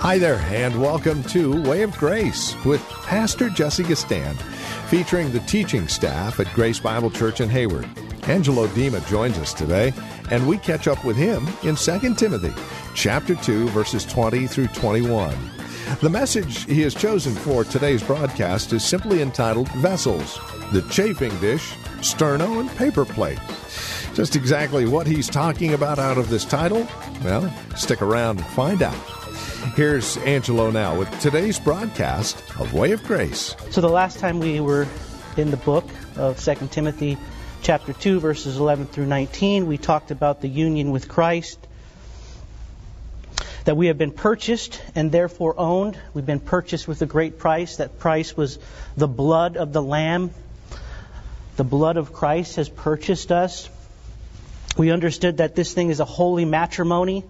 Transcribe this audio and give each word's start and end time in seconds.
Hi 0.00 0.18
there, 0.18 0.38
and 0.50 0.78
welcome 0.78 1.22
to 1.24 1.62
Way 1.62 1.80
of 1.80 1.96
Grace 1.96 2.54
with 2.66 2.86
Pastor 3.04 3.48
Jesse 3.48 3.84
Gistand, 3.84 4.36
featuring 4.88 5.32
the 5.32 5.40
teaching 5.40 5.88
staff 5.88 6.38
at 6.38 6.52
Grace 6.52 6.80
Bible 6.80 7.10
Church 7.10 7.40
in 7.40 7.48
Hayward. 7.48 7.88
Angelo 8.24 8.66
Dima 8.68 9.06
joins 9.08 9.38
us 9.38 9.54
today, 9.54 9.94
and 10.30 10.46
we 10.46 10.58
catch 10.58 10.86
up 10.86 11.02
with 11.06 11.16
him 11.16 11.48
in 11.62 11.76
2 11.76 12.14
Timothy 12.14 12.52
chapter 12.94 13.34
2, 13.36 13.68
verses 13.68 14.04
20 14.04 14.46
through 14.46 14.66
21. 14.68 15.57
The 15.96 16.08
message 16.08 16.64
he 16.66 16.82
has 16.82 16.94
chosen 16.94 17.34
for 17.34 17.64
today's 17.64 18.04
broadcast 18.04 18.72
is 18.72 18.84
simply 18.84 19.20
entitled 19.20 19.68
Vessels, 19.72 20.38
the 20.70 20.82
chafing 20.82 21.36
dish, 21.40 21.72
sterno, 22.02 22.60
and 22.60 22.70
paper 22.76 23.04
plate. 23.04 23.40
Just 24.14 24.36
exactly 24.36 24.86
what 24.86 25.08
he's 25.08 25.28
talking 25.28 25.74
about 25.74 25.98
out 25.98 26.16
of 26.16 26.28
this 26.28 26.44
title? 26.44 26.86
Well, 27.24 27.52
stick 27.74 28.00
around 28.00 28.38
and 28.38 28.46
find 28.50 28.80
out. 28.80 28.94
Here's 29.74 30.18
Angelo 30.18 30.70
now 30.70 30.96
with 30.96 31.10
today's 31.20 31.58
broadcast 31.58 32.44
of 32.60 32.74
Way 32.74 32.92
of 32.92 33.02
Grace. 33.02 33.56
So 33.70 33.80
the 33.80 33.88
last 33.88 34.20
time 34.20 34.38
we 34.38 34.60
were 34.60 34.86
in 35.36 35.50
the 35.50 35.56
book 35.56 35.86
of 36.14 36.38
2 36.38 36.68
Timothy 36.70 37.18
chapter 37.62 37.92
2 37.92 38.20
verses 38.20 38.56
11 38.56 38.86
through 38.86 39.06
19, 39.06 39.66
we 39.66 39.78
talked 39.78 40.12
about 40.12 40.42
the 40.42 40.48
union 40.48 40.92
with 40.92 41.08
Christ 41.08 41.67
that 43.68 43.76
we 43.76 43.88
have 43.88 43.98
been 43.98 44.12
purchased 44.12 44.80
and 44.94 45.12
therefore 45.12 45.54
owned. 45.58 45.98
We've 46.14 46.24
been 46.24 46.40
purchased 46.40 46.88
with 46.88 47.02
a 47.02 47.06
great 47.06 47.38
price. 47.38 47.76
That 47.76 47.98
price 47.98 48.34
was 48.34 48.58
the 48.96 49.06
blood 49.06 49.58
of 49.58 49.74
the 49.74 49.82
lamb. 49.82 50.30
The 51.56 51.64
blood 51.64 51.98
of 51.98 52.14
Christ 52.14 52.56
has 52.56 52.70
purchased 52.70 53.30
us. 53.30 53.68
We 54.78 54.90
understood 54.90 55.36
that 55.36 55.54
this 55.54 55.74
thing 55.74 55.90
is 55.90 56.00
a 56.00 56.06
holy 56.06 56.46
matrimony 56.46 57.24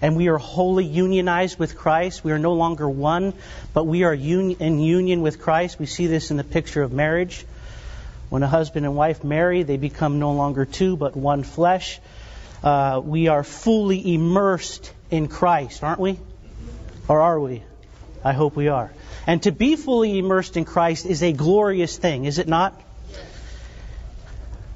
and 0.00 0.16
we 0.16 0.28
are 0.28 0.38
wholly 0.38 0.86
unionized 0.86 1.58
with 1.58 1.76
Christ. 1.76 2.24
We 2.24 2.32
are 2.32 2.38
no 2.38 2.54
longer 2.54 2.88
one, 2.88 3.34
but 3.74 3.84
we 3.84 4.04
are 4.04 4.14
un- 4.14 4.56
in 4.58 4.80
union 4.80 5.20
with 5.20 5.38
Christ. 5.38 5.78
We 5.78 5.84
see 5.84 6.06
this 6.06 6.30
in 6.30 6.38
the 6.38 6.44
picture 6.44 6.82
of 6.82 6.94
marriage. 6.94 7.44
When 8.30 8.42
a 8.42 8.48
husband 8.48 8.86
and 8.86 8.96
wife 8.96 9.22
marry, 9.22 9.64
they 9.64 9.76
become 9.76 10.18
no 10.18 10.32
longer 10.32 10.64
two, 10.64 10.96
but 10.96 11.14
one 11.14 11.42
flesh. 11.42 12.00
Uh, 12.62 13.02
we 13.04 13.28
are 13.28 13.44
fully 13.44 14.14
immersed 14.14 14.90
in 15.14 15.28
Christ, 15.28 15.84
aren't 15.84 16.00
we? 16.00 16.18
Or 17.08 17.20
are 17.20 17.38
we? 17.38 17.62
I 18.24 18.32
hope 18.32 18.56
we 18.56 18.68
are. 18.68 18.92
And 19.26 19.42
to 19.44 19.52
be 19.52 19.76
fully 19.76 20.18
immersed 20.18 20.56
in 20.56 20.64
Christ 20.64 21.06
is 21.06 21.22
a 21.22 21.32
glorious 21.32 21.96
thing, 21.96 22.24
is 22.24 22.38
it 22.38 22.48
not? 22.48 22.80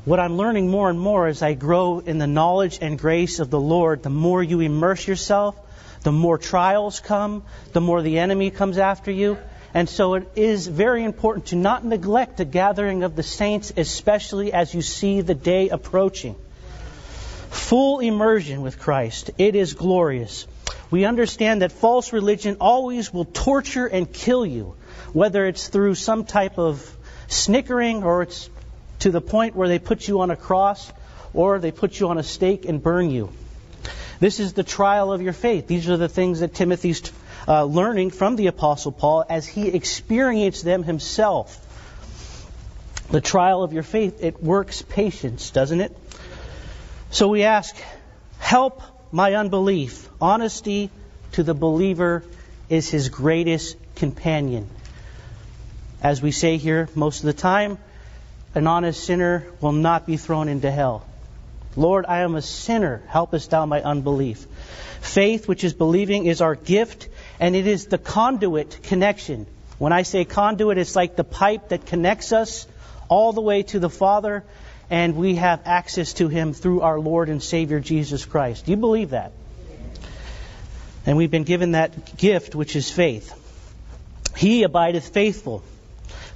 What 0.05 0.21
I'm 0.21 0.37
learning 0.37 0.71
more 0.71 0.89
and 0.89 0.99
more 0.99 1.27
as 1.27 1.43
I 1.43 1.55
grow 1.55 1.99
in 1.99 2.19
the 2.19 2.27
knowledge 2.27 2.79
and 2.81 2.99
grace 2.99 3.41
of 3.41 3.51
the 3.51 3.61
Lord, 3.61 4.03
the 4.03 4.11
more 4.11 4.43
you 4.43 4.61
immerse 4.61 5.07
yourself, 5.07 5.55
the 6.03 6.13
more 6.13 6.39
trials 6.39 7.01
come, 7.01 7.43
the 7.73 7.81
more 7.81 8.01
the 8.01 8.19
enemy 8.19 8.51
comes 8.51 8.79
after 8.79 9.11
you. 9.11 9.37
And 9.75 9.89
so 9.89 10.15
it 10.15 10.31
is 10.35 10.67
very 10.67 11.05
important 11.05 11.47
to 11.47 11.57
not 11.57 11.85
neglect 11.85 12.39
the 12.39 12.47
gathering 12.47 13.03
of 13.03 13.17
the 13.17 13.23
saints, 13.23 13.73
especially 13.77 14.53
as 14.53 14.73
you 14.73 14.81
see 14.81 15.21
the 15.21 15.35
day 15.35 15.69
approaching. 15.69 16.37
Full 17.51 18.01
immersion 18.01 18.63
with 18.63 18.79
Christ. 18.79 19.31
It 19.39 19.55
is 19.55 19.75
glorious. 19.75 20.47
We 20.91 21.05
understand 21.05 21.63
that 21.63 21.73
false 21.73 22.13
religion 22.13 22.57
always 22.61 23.13
will 23.13 23.27
torture 23.27 23.87
and 23.87 24.11
kill 24.13 24.47
you, 24.47 24.75
whether 25.13 25.47
it's 25.47 25.69
through 25.69 25.95
some 25.95 26.25
type 26.25 26.59
of 26.59 26.97
snickering 27.29 28.05
or 28.05 28.23
it's 28.23 28.49
to 29.01 29.11
the 29.11 29.21
point 29.21 29.55
where 29.55 29.69
they 29.69 29.79
put 29.79 30.09
you 30.09 30.21
on 30.21 30.31
a 30.31 30.37
cross 30.37 30.93
or 31.35 31.59
they 31.59 31.71
put 31.71 32.01
you 32.01 32.09
on 32.09 32.19
a 32.19 32.23
stake 32.23 32.65
and 32.65 32.83
burn 32.83 33.11
you. 33.11 33.31
This 34.21 34.41
is 34.41 34.55
the 34.55 34.65
trial 34.65 35.13
of 35.13 35.23
your 35.23 35.33
faith. 35.33 35.67
These 35.67 35.89
are 35.89 35.97
the 35.97 36.09
things 36.09 36.41
that 36.41 36.55
Timothy's 36.55 37.13
uh, 37.47 37.65
learning 37.65 38.11
from 38.11 38.37
the 38.37 38.49
Apostle 38.49 38.93
Paul 38.93 39.25
as 39.29 39.47
he 39.47 39.69
experienced 39.69 40.65
them 40.65 40.83
himself. 40.83 41.65
The 43.11 43.21
trial 43.21 43.63
of 43.63 43.73
your 43.73 43.85
faith, 43.85 44.23
it 44.23 44.43
works 44.43 44.83
patience, 44.83 45.51
doesn't 45.51 45.81
it? 45.81 45.97
So 47.11 47.29
we 47.29 47.45
ask, 47.45 47.75
help 48.39 48.83
my 49.13 49.35
unbelief. 49.35 50.09
Honesty 50.21 50.91
to 51.33 51.43
the 51.43 51.55
believer 51.55 52.23
is 52.69 52.91
his 52.91 53.09
greatest 53.09 53.77
companion. 53.97 54.69
As 56.03 56.21
we 56.21 56.33
say 56.33 56.59
here 56.59 56.89
most 56.95 57.21
of 57.21 57.27
the 57.27 57.33
time, 57.33 57.79
an 58.55 58.67
honest 58.67 59.03
sinner 59.03 59.47
will 59.61 59.73
not 59.73 60.07
be 60.07 60.19
thrown 60.19 60.49
into 60.49 60.71
hell. 60.71 61.07
Lord, 61.77 62.05
I 62.07 62.21
am 62.21 62.35
a 62.35 62.43
sinner. 62.43 63.03
Help 63.09 63.33
us 63.33 63.47
thou 63.47 63.65
my 63.65 63.81
unbelief. 63.83 64.47
Faith, 65.01 65.49
which 65.49 65.65
is 65.65 65.73
believing, 65.73 66.27
is 66.27 66.43
our 66.43 66.57
gift, 66.57 67.09
and 67.41 67.57
it 67.57 67.67
is 67.67 67.87
the 67.87 67.99
conduit 67.99 68.83
connection. 68.83 69.47
When 69.79 69.93
I 69.93 70.03
say 70.03 70.25
conduit, 70.25 70.77
it's 70.77 70.97
like 70.97 71.17
the 71.17 71.25
pipe 71.25 71.71
that 71.71 71.87
connects 71.87 72.33
us 72.33 72.67
all 73.09 73.33
the 73.33 73.41
way 73.41 73.63
to 73.63 73.79
the 73.79 73.89
Father, 73.89 74.45
and 74.91 75.17
we 75.17 75.37
have 75.37 75.63
access 75.65 76.15
to 76.15 76.29
Him 76.29 76.53
through 76.53 76.81
our 76.81 76.99
Lord 76.99 77.29
and 77.29 77.43
Savior 77.43 77.81
Jesus 77.81 78.25
Christ. 78.25 78.67
Do 78.67 78.71
you 78.71 78.77
believe 78.77 79.11
that? 79.11 79.33
And 81.07 81.17
we've 81.17 81.31
been 81.31 81.45
given 81.45 81.73
that 81.73 82.17
gift, 82.17 82.55
which 82.55 82.77
is 82.77 82.91
faith. 82.91 83.33
He 84.37 84.63
abideth 84.63 85.09
faithful. 85.09 85.63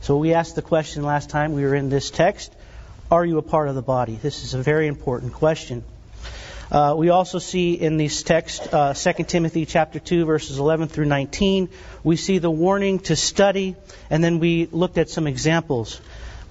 So 0.00 0.16
we 0.16 0.34
asked 0.34 0.56
the 0.56 0.62
question 0.62 1.04
last 1.04 1.30
time 1.30 1.52
we 1.52 1.62
were 1.62 1.74
in 1.74 1.88
this 1.88 2.10
text 2.10 2.52
Are 3.10 3.24
you 3.24 3.38
a 3.38 3.42
part 3.42 3.68
of 3.68 3.74
the 3.74 3.82
body? 3.82 4.16
This 4.16 4.44
is 4.44 4.54
a 4.54 4.62
very 4.62 4.86
important 4.86 5.32
question. 5.32 5.84
Uh, 6.72 6.94
we 6.96 7.10
also 7.10 7.38
see 7.38 7.74
in 7.74 7.98
this 7.98 8.22
text, 8.22 8.72
uh, 8.72 8.94
2 8.94 9.24
Timothy 9.24 9.66
chapter 9.66 9.98
2, 9.98 10.24
verses 10.24 10.58
11 10.58 10.88
through 10.88 11.04
19, 11.04 11.68
we 12.02 12.16
see 12.16 12.38
the 12.38 12.50
warning 12.50 12.98
to 12.98 13.14
study, 13.14 13.76
and 14.08 14.24
then 14.24 14.38
we 14.38 14.66
looked 14.72 14.96
at 14.96 15.10
some 15.10 15.26
examples. 15.26 16.00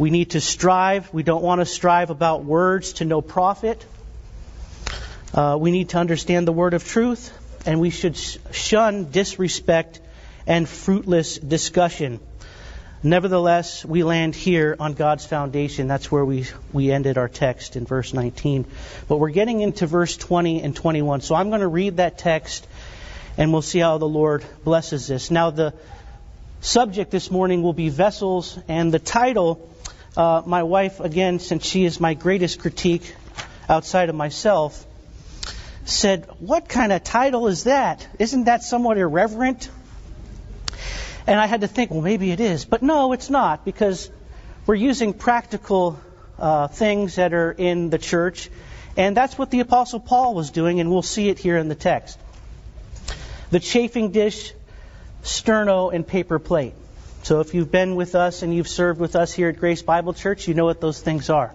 We 0.01 0.09
need 0.09 0.31
to 0.31 0.41
strive. 0.41 1.13
We 1.13 1.22
don't 1.22 1.44
want 1.44 1.62
to 1.62 1.66
strive 1.67 2.09
about 2.09 2.44
words 2.44 2.94
to 2.94 3.06
no 3.06 3.22
profit. 3.22 3.85
Uh, 5.31 5.59
we 5.62 5.69
need 5.69 5.89
to 5.89 6.00
understand 6.00 6.47
the 6.47 6.51
word 6.51 6.73
of 6.73 6.84
truth, 6.84 7.31
and 7.67 7.79
we 7.79 7.91
should 7.91 8.17
shun 8.17 9.11
disrespect 9.11 10.00
and 10.47 10.67
fruitless 10.67 11.38
discussion. 11.38 12.19
Nevertheless, 13.03 13.85
we 13.85 14.01
land 14.01 14.34
here 14.34 14.75
on 14.79 14.94
God's 14.94 15.28
foundation. 15.28 15.88
That's 15.88 16.11
where 16.11 16.25
we, 16.25 16.47
we 16.73 16.91
ended 16.91 17.19
our 17.19 17.29
text 17.29 17.75
in 17.75 17.85
verse 17.85 18.11
19. 18.11 18.66
But 19.07 19.17
we're 19.17 19.29
getting 19.29 19.61
into 19.61 19.85
verse 19.85 20.17
20 20.17 20.63
and 20.63 20.75
21. 20.75 21.22
So 21.22 21.35
I'm 21.35 21.50
going 21.50 21.61
to 21.61 21.67
read 21.67 21.97
that 21.97 22.17
text 22.17 22.67
and 23.37 23.53
we'll 23.53 23.61
see 23.61 23.78
how 23.78 23.99
the 23.99 24.08
Lord 24.08 24.43
blesses 24.64 25.05
this. 25.05 25.29
Now, 25.29 25.52
the 25.52 25.76
subject 26.61 27.11
this 27.11 27.29
morning 27.29 27.61
will 27.61 27.73
be 27.73 27.90
vessels, 27.90 28.58
and 28.67 28.91
the 28.91 28.99
title, 28.99 29.67
uh, 30.17 30.41
my 30.46 30.63
wife, 30.63 30.99
again, 30.99 31.40
since 31.40 31.66
she 31.66 31.85
is 31.85 31.99
my 31.99 32.13
greatest 32.13 32.59
critique 32.59 33.16
outside 33.69 34.09
of 34.09 34.16
myself, 34.16 34.85
said, 35.85 36.28
What 36.40 36.67
kind 36.67 36.91
of 36.91 37.03
title 37.03 37.47
is 37.47 37.63
that? 37.63 38.08
Isn't 38.19 38.46
that 38.46 38.63
somewhat 38.63 38.97
irreverent? 38.97 39.69
And 41.28 41.40
I 41.40 41.46
had 41.46 41.61
to 41.61 41.67
think, 41.67 41.91
well, 41.91 42.02
maybe 42.02 42.31
it 42.31 42.40
is. 42.40 42.66
But 42.66 42.81
no, 42.81 43.13
it's 43.13 43.29
not, 43.29 43.63
because 43.63 44.09
we're 44.66 44.75
using 44.75 45.13
practical 45.13 45.99
uh, 46.40 46.67
things 46.67 47.16
that 47.16 47.34
are 47.34 47.52
in 47.52 47.90
the 47.90 47.99
church. 47.99 48.49
And 48.97 49.16
that's 49.16 49.37
what 49.37 49.52
the 49.52 49.59
Apostle 49.59 49.99
Paul 49.99 50.34
was 50.34 50.52
doing, 50.52 50.79
and 50.79 50.91
we'll 50.91 51.03
see 51.03 51.29
it 51.29 51.40
here 51.40 51.57
in 51.57 51.69
the 51.69 51.75
text. 51.75 52.19
The 53.52 53.59
chafing 53.59 54.11
dish, 54.11 54.53
sterno, 55.23 55.93
and 55.93 56.05
paper 56.05 56.40
plate. 56.40 56.73
So 57.23 57.40
if 57.40 57.53
you've 57.53 57.72
been 57.72 57.96
with 57.96 58.16
us 58.16 58.41
and 58.41 58.53
you've 58.53 58.68
served 58.68 59.00
with 59.00 59.16
us 59.16 59.32
here 59.32 59.50
at 59.50 59.59
Grace 59.59 59.84
Bible 59.84 60.14
Church, 60.14 60.47
you 60.47 60.56
know 60.56 60.66
what 60.66 60.82
those 60.82 61.00
things 61.00 61.29
are. 61.29 61.53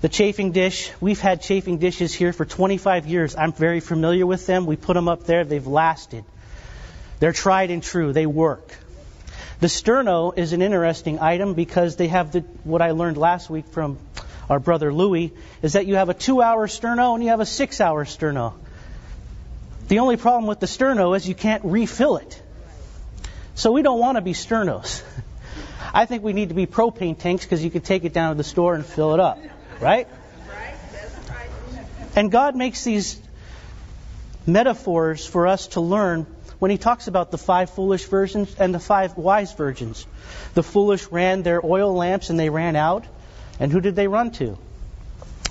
The 0.00 0.08
chafing 0.08 0.52
dish, 0.52 0.92
we've 1.00 1.20
had 1.20 1.42
chafing 1.42 1.78
dishes 1.78 2.14
here 2.14 2.32
for 2.32 2.44
25 2.44 3.06
years. 3.06 3.36
I'm 3.36 3.52
very 3.52 3.80
familiar 3.80 4.26
with 4.26 4.46
them. 4.46 4.64
We 4.64 4.76
put 4.76 4.94
them 4.94 5.08
up 5.08 5.24
there, 5.24 5.44
they've 5.44 5.66
lasted. 5.66 6.24
They're 7.20 7.32
tried 7.32 7.70
and 7.70 7.82
true, 7.82 8.12
they 8.12 8.26
work. 8.26 8.74
The 9.60 9.66
sterno 9.66 10.36
is 10.36 10.52
an 10.52 10.62
interesting 10.62 11.20
item 11.20 11.54
because 11.54 11.96
they 11.96 12.08
have 12.08 12.32
the, 12.32 12.40
what 12.64 12.82
I 12.82 12.90
learned 12.92 13.16
last 13.18 13.50
week 13.50 13.66
from 13.68 13.98
our 14.48 14.58
brother 14.58 14.92
Louis 14.92 15.32
is 15.62 15.74
that 15.74 15.86
you 15.86 15.96
have 15.96 16.08
a 16.08 16.14
two 16.14 16.42
hour 16.42 16.66
sterno 16.66 17.14
and 17.14 17.22
you 17.22 17.30
have 17.30 17.40
a 17.40 17.46
six 17.46 17.80
hour 17.80 18.04
sterno. 18.04 18.54
The 19.88 19.98
only 20.00 20.16
problem 20.16 20.46
with 20.46 20.60
the 20.60 20.66
sterno 20.66 21.16
is 21.16 21.28
you 21.28 21.34
can't 21.34 21.64
refill 21.64 22.16
it. 22.16 22.42
So 23.54 23.70
we 23.70 23.82
don't 23.82 24.00
want 24.00 24.16
to 24.16 24.20
be 24.20 24.32
sternos. 24.32 25.02
I 25.94 26.06
think 26.06 26.24
we 26.24 26.32
need 26.32 26.48
to 26.48 26.54
be 26.54 26.66
propane 26.66 27.16
tanks 27.16 27.44
because 27.44 27.62
you 27.62 27.70
can 27.70 27.82
take 27.82 28.04
it 28.04 28.12
down 28.12 28.30
to 28.30 28.36
the 28.36 28.44
store 28.44 28.74
and 28.74 28.84
fill 28.84 29.14
it 29.14 29.20
up, 29.20 29.38
right? 29.80 30.08
And 32.16 32.30
God 32.30 32.56
makes 32.56 32.82
these 32.84 33.20
metaphors 34.46 35.24
for 35.26 35.46
us 35.46 35.68
to 35.68 35.80
learn 35.80 36.26
when 36.58 36.70
He 36.70 36.78
talks 36.78 37.06
about 37.06 37.30
the 37.30 37.38
five 37.38 37.70
foolish 37.70 38.04
virgins 38.06 38.54
and 38.58 38.74
the 38.74 38.80
five 38.80 39.16
wise 39.16 39.52
virgins. 39.52 40.06
The 40.54 40.62
foolish 40.62 41.06
ran 41.08 41.42
their 41.42 41.64
oil 41.64 41.94
lamps 41.94 42.30
and 42.30 42.38
they 42.38 42.50
ran 42.50 42.76
out. 42.76 43.04
And 43.60 43.70
who 43.70 43.80
did 43.80 43.94
they 43.94 44.08
run 44.08 44.32
to? 44.32 44.58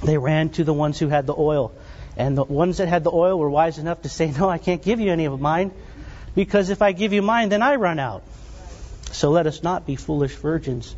They 0.03 0.17
ran 0.17 0.49
to 0.51 0.65
the 0.65 0.73
ones 0.73 0.99
who 0.99 1.07
had 1.07 1.25
the 1.25 1.35
oil. 1.37 1.73
And 2.17 2.37
the 2.37 2.43
ones 2.43 2.77
that 2.77 2.87
had 2.87 3.03
the 3.03 3.11
oil 3.11 3.39
were 3.39 3.49
wise 3.49 3.77
enough 3.77 4.01
to 4.01 4.09
say, 4.09 4.31
No, 4.31 4.49
I 4.49 4.57
can't 4.57 4.81
give 4.81 4.99
you 4.99 5.11
any 5.11 5.25
of 5.25 5.39
mine, 5.39 5.71
because 6.35 6.69
if 6.69 6.81
I 6.81 6.91
give 6.91 7.13
you 7.13 7.21
mine, 7.21 7.49
then 7.49 7.61
I 7.61 7.75
run 7.75 7.99
out. 7.99 8.23
So 9.11 9.29
let 9.31 9.47
us 9.47 9.61
not 9.63 9.85
be 9.85 9.95
foolish 9.95 10.35
virgins. 10.35 10.95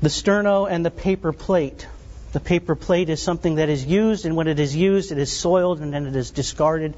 The 0.00 0.08
sterno 0.08 0.70
and 0.70 0.84
the 0.84 0.90
paper 0.90 1.32
plate. 1.32 1.86
The 2.32 2.40
paper 2.40 2.76
plate 2.76 3.08
is 3.08 3.20
something 3.20 3.56
that 3.56 3.68
is 3.68 3.84
used, 3.84 4.24
and 4.24 4.36
when 4.36 4.46
it 4.46 4.60
is 4.60 4.74
used, 4.74 5.10
it 5.10 5.18
is 5.18 5.36
soiled, 5.36 5.80
and 5.80 5.92
then 5.92 6.06
it 6.06 6.14
is 6.14 6.30
discarded 6.30 6.94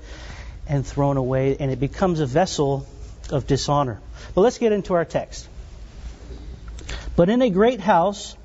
and 0.68 0.86
thrown 0.86 1.16
away, 1.16 1.56
and 1.58 1.70
it 1.70 1.80
becomes 1.80 2.20
a 2.20 2.26
vessel 2.26 2.86
of 3.30 3.46
dishonor. 3.46 4.00
But 4.34 4.42
let's 4.42 4.58
get 4.58 4.72
into 4.72 4.94
our 4.94 5.04
text. 5.04 5.48
But 7.16 7.28
in 7.28 7.42
a 7.42 7.50
great 7.50 7.80
house, 7.80 8.36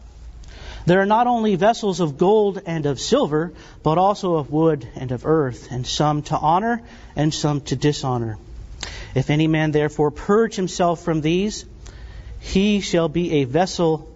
there 0.87 1.01
are 1.01 1.05
not 1.05 1.27
only 1.27 1.55
vessels 1.55 1.99
of 1.99 2.17
gold 2.17 2.61
and 2.65 2.85
of 2.85 2.97
silver, 2.97 3.51
but 3.83 3.97
also 3.97 4.35
of 4.35 4.49
wood 4.51 4.87
and 4.95 5.11
of 5.11 5.25
earth, 5.25 5.67
and 5.69 5.85
some 5.85 6.21
to 6.21 6.37
honor 6.37 6.81
and 7.13 7.33
some 7.33 7.59
to 7.59 7.75
dishonor. 7.75 8.37
If 9.13 9.29
any 9.29 9.47
man 9.47 9.71
therefore 9.71 10.11
purge 10.11 10.55
himself 10.55 11.03
from 11.03 11.19
these, 11.19 11.65
he 12.39 12.79
shall 12.79 13.09
be 13.09 13.41
a 13.41 13.43
vessel 13.43 14.09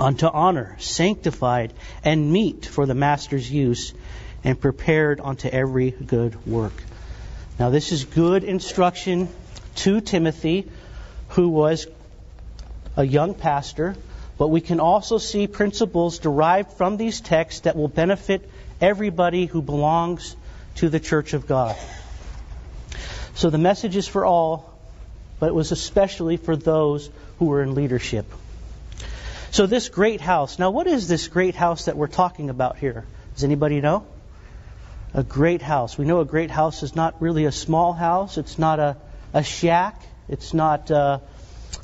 unto 0.00 0.26
honor, 0.26 0.74
sanctified 0.78 1.74
and 2.02 2.32
meet 2.32 2.64
for 2.64 2.86
the 2.86 2.94
master's 2.94 3.50
use, 3.50 3.92
and 4.42 4.58
prepared 4.58 5.20
unto 5.22 5.48
every 5.48 5.90
good 5.90 6.46
work. 6.46 6.82
Now, 7.58 7.68
this 7.68 7.92
is 7.92 8.06
good 8.06 8.42
instruction 8.42 9.28
to 9.76 10.00
Timothy, 10.00 10.66
who 11.28 11.50
was 11.50 11.86
a 12.96 13.04
young 13.04 13.34
pastor, 13.34 13.96
but 14.38 14.48
we 14.48 14.60
can 14.60 14.80
also 14.80 15.18
see 15.18 15.46
principles 15.46 16.18
derived 16.18 16.72
from 16.72 16.96
these 16.96 17.20
texts 17.20 17.62
that 17.62 17.76
will 17.76 17.88
benefit 17.88 18.48
everybody 18.80 19.46
who 19.46 19.62
belongs 19.62 20.36
to 20.76 20.88
the 20.88 21.00
church 21.00 21.34
of 21.34 21.46
God. 21.46 21.76
So 23.34 23.50
the 23.50 23.58
message 23.58 23.96
is 23.96 24.08
for 24.08 24.24
all, 24.24 24.72
but 25.38 25.48
it 25.48 25.54
was 25.54 25.72
especially 25.72 26.36
for 26.36 26.56
those 26.56 27.10
who 27.38 27.46
were 27.46 27.62
in 27.62 27.74
leadership. 27.74 28.26
So 29.50 29.66
this 29.66 29.88
great 29.88 30.20
house. 30.20 30.58
Now, 30.58 30.70
what 30.70 30.88
is 30.88 31.06
this 31.06 31.28
great 31.28 31.54
house 31.54 31.84
that 31.84 31.96
we're 31.96 32.08
talking 32.08 32.50
about 32.50 32.76
here? 32.76 33.04
Does 33.34 33.44
anybody 33.44 33.80
know? 33.80 34.04
A 35.12 35.22
great 35.22 35.62
house. 35.62 35.96
We 35.96 36.06
know 36.06 36.20
a 36.20 36.24
great 36.24 36.50
house 36.50 36.82
is 36.82 36.96
not 36.96 37.22
really 37.22 37.44
a 37.44 37.52
small 37.52 37.92
house. 37.92 38.36
It's 38.36 38.58
not 38.58 38.80
a, 38.80 38.96
a 39.32 39.44
shack. 39.44 40.00
It's 40.28 40.54
not 40.54 40.90
uh, 40.90 41.20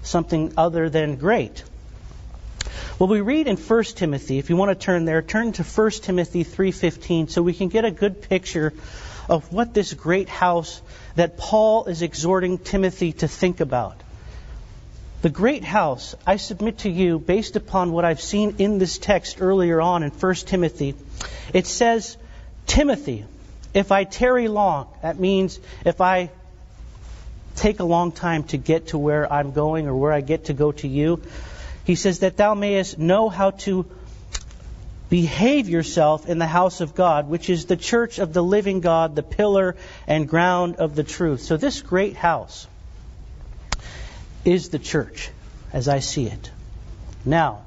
something 0.03 0.55
other 0.57 0.91
than 0.91 1.15
great. 1.15 1.63
Well, 3.01 3.09
we 3.09 3.23
read 3.23 3.47
in 3.47 3.57
1 3.57 3.85
Timothy, 3.97 4.37
if 4.37 4.51
you 4.51 4.57
want 4.57 4.79
to 4.79 4.85
turn 4.85 5.07
there, 5.07 5.23
turn 5.23 5.53
to 5.53 5.63
1 5.63 5.91
Timothy 6.03 6.45
3:15 6.45 7.31
so 7.31 7.41
we 7.41 7.55
can 7.55 7.69
get 7.69 7.87
a 7.87 7.91
good 7.91 8.21
picture 8.21 8.75
of 9.27 9.51
what 9.51 9.73
this 9.73 9.95
great 9.95 10.29
house 10.29 10.83
that 11.17 11.39
Paul 11.39 11.87
is 11.87 12.03
exhorting 12.03 12.59
Timothy 12.59 13.13
to 13.13 13.27
think 13.27 13.61
about. 13.61 13.97
The 15.23 15.31
great 15.31 15.65
house, 15.65 16.15
I 16.27 16.37
submit 16.37 16.81
to 16.81 16.91
you, 16.91 17.19
based 17.19 17.57
upon 17.57 17.93
what 17.93 18.05
I've 18.05 18.21
seen 18.21 18.57
in 18.59 18.79
this 18.79 18.99
text 18.99 19.41
earlier 19.41 19.81
on 19.81 20.03
in 20.03 20.11
1 20.11 20.35
Timothy, 20.45 20.95
it 21.55 21.67
says, 21.67 22.19
Timothy, 22.67 23.25
if 23.73 23.93
I 23.93 24.05
tarry 24.05 24.49
long, 24.49 24.89
that 25.01 25.19
means 25.19 25.59
if 25.87 26.03
I 26.03 26.29
take 27.57 27.81
a 27.81 27.85
long 27.85 28.13
time 28.13 28.45
to 28.45 28.59
get 28.59 28.89
to 28.89 28.99
where 28.99 29.33
I'm 29.33 29.53
going 29.53 29.87
or 29.87 29.97
where 29.97 30.13
I 30.13 30.21
get 30.21 30.45
to 30.47 30.53
go 30.53 30.73
to 30.73 30.87
you, 30.87 31.23
he 31.85 31.95
says 31.95 32.21
that 32.21 32.37
thou 32.37 32.55
mayest 32.55 32.99
know 32.99 33.29
how 33.29 33.51
to 33.51 33.87
behave 35.09 35.69
yourself 35.69 36.29
in 36.29 36.39
the 36.39 36.47
house 36.47 36.81
of 36.81 36.95
God, 36.95 37.29
which 37.29 37.51
is 37.51 37.67
the 37.67 37.77
church 37.77 38.19
of 38.19 38.33
the 38.33 38.43
living 38.43 38.81
God, 38.81 39.17
the 39.17 39.23
pillar 39.23 39.77
and 40.07 40.29
ground 40.29 40.77
of 40.77 40.95
the 40.95 41.03
truth. 41.03 41.43
So 41.43 41.57
this 41.57 41.83
great 41.83 42.17
house 42.17 42.69
is 44.45 44.69
the 44.69 44.79
church, 44.79 45.31
as 45.73 45.89
I 45.89 45.99
see 45.99 46.27
it. 46.27 46.51
Now, 47.25 47.63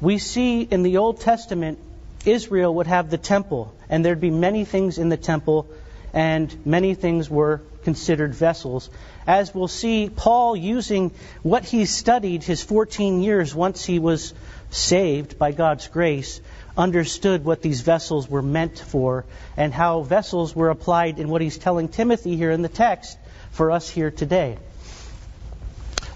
we 0.00 0.18
see 0.18 0.62
in 0.62 0.82
the 0.82 0.98
Old 0.98 1.20
Testament, 1.20 1.78
Israel 2.24 2.74
would 2.76 2.86
have 2.86 3.10
the 3.10 3.18
temple, 3.18 3.74
and 3.88 4.04
there'd 4.04 4.20
be 4.20 4.30
many 4.30 4.64
things 4.64 4.98
in 4.98 5.08
the 5.08 5.16
temple, 5.16 5.66
and 6.14 6.54
many 6.64 6.94
things 6.94 7.28
were 7.28 7.60
considered 7.82 8.34
vessels. 8.34 8.90
As 9.26 9.54
we'll 9.54 9.68
see, 9.68 10.08
Paul 10.08 10.56
using 10.56 11.12
what 11.42 11.64
he 11.64 11.84
studied 11.84 12.42
his 12.42 12.62
14 12.62 13.22
years 13.22 13.54
once 13.54 13.84
he 13.84 13.98
was 13.98 14.34
saved 14.70 15.38
by 15.38 15.52
God's 15.52 15.88
grace, 15.88 16.40
understood 16.76 17.44
what 17.44 17.62
these 17.62 17.82
vessels 17.82 18.28
were 18.28 18.42
meant 18.42 18.78
for 18.78 19.24
and 19.56 19.74
how 19.74 20.02
vessels 20.02 20.54
were 20.54 20.70
applied 20.70 21.18
in 21.18 21.28
what 21.28 21.42
he's 21.42 21.58
telling 21.58 21.88
Timothy 21.88 22.36
here 22.36 22.50
in 22.50 22.62
the 22.62 22.68
text 22.68 23.18
for 23.50 23.70
us 23.70 23.88
here 23.88 24.10
today. 24.10 24.56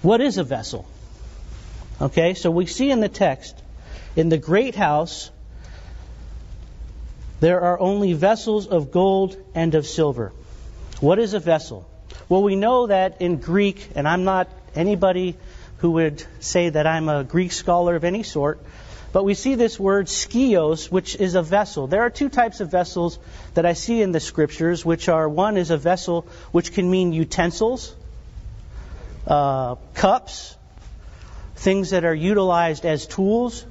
What 0.01 0.21
is 0.21 0.37
a 0.37 0.43
vessel? 0.43 0.87
Okay, 2.01 2.33
so 2.33 2.51
we 2.51 2.65
see 2.65 2.91
in 2.91 2.99
the 2.99 3.09
text, 3.09 3.55
in 4.15 4.29
the 4.29 4.37
great 4.37 4.75
house, 4.75 5.31
there 7.39 7.61
are 7.61 7.79
only 7.79 8.13
vessels 8.13 8.67
of 8.67 8.91
gold 8.91 9.37
and 9.53 9.75
of 9.75 9.85
silver. 9.85 10.31
What 10.99 11.19
is 11.19 11.33
a 11.33 11.39
vessel? 11.39 11.87
Well, 12.27 12.43
we 12.43 12.55
know 12.55 12.87
that 12.87 13.21
in 13.21 13.37
Greek, 13.37 13.91
and 13.95 14.07
I'm 14.07 14.23
not 14.23 14.49
anybody 14.75 15.37
who 15.77 15.91
would 15.91 16.25
say 16.39 16.69
that 16.69 16.87
I'm 16.87 17.09
a 17.09 17.23
Greek 17.23 17.51
scholar 17.51 17.95
of 17.95 18.03
any 18.03 18.23
sort, 18.23 18.59
but 19.11 19.23
we 19.23 19.33
see 19.33 19.55
this 19.55 19.79
word 19.79 20.07
skeuos, 20.07 20.91
which 20.91 21.15
is 21.15 21.35
a 21.35 21.41
vessel. 21.41 21.87
There 21.87 22.01
are 22.01 22.09
two 22.09 22.27
types 22.27 22.59
of 22.59 22.69
vessels 22.69 23.17
that 23.53 23.65
I 23.65 23.73
see 23.73 24.01
in 24.01 24.11
the 24.11 24.19
scriptures, 24.19 24.83
which 24.83 25.07
are 25.07 25.29
one 25.29 25.55
is 25.55 25.71
a 25.71 25.77
vessel 25.77 26.27
which 26.51 26.73
can 26.73 26.89
mean 26.89 27.13
utensils, 27.13 27.95
uh, 29.27 29.75
cups, 29.93 30.57
things 31.55 31.91
that 31.91 32.03
are 32.03 32.13
utilized 32.13 32.85
as 32.85 33.07
tools. 33.07 33.65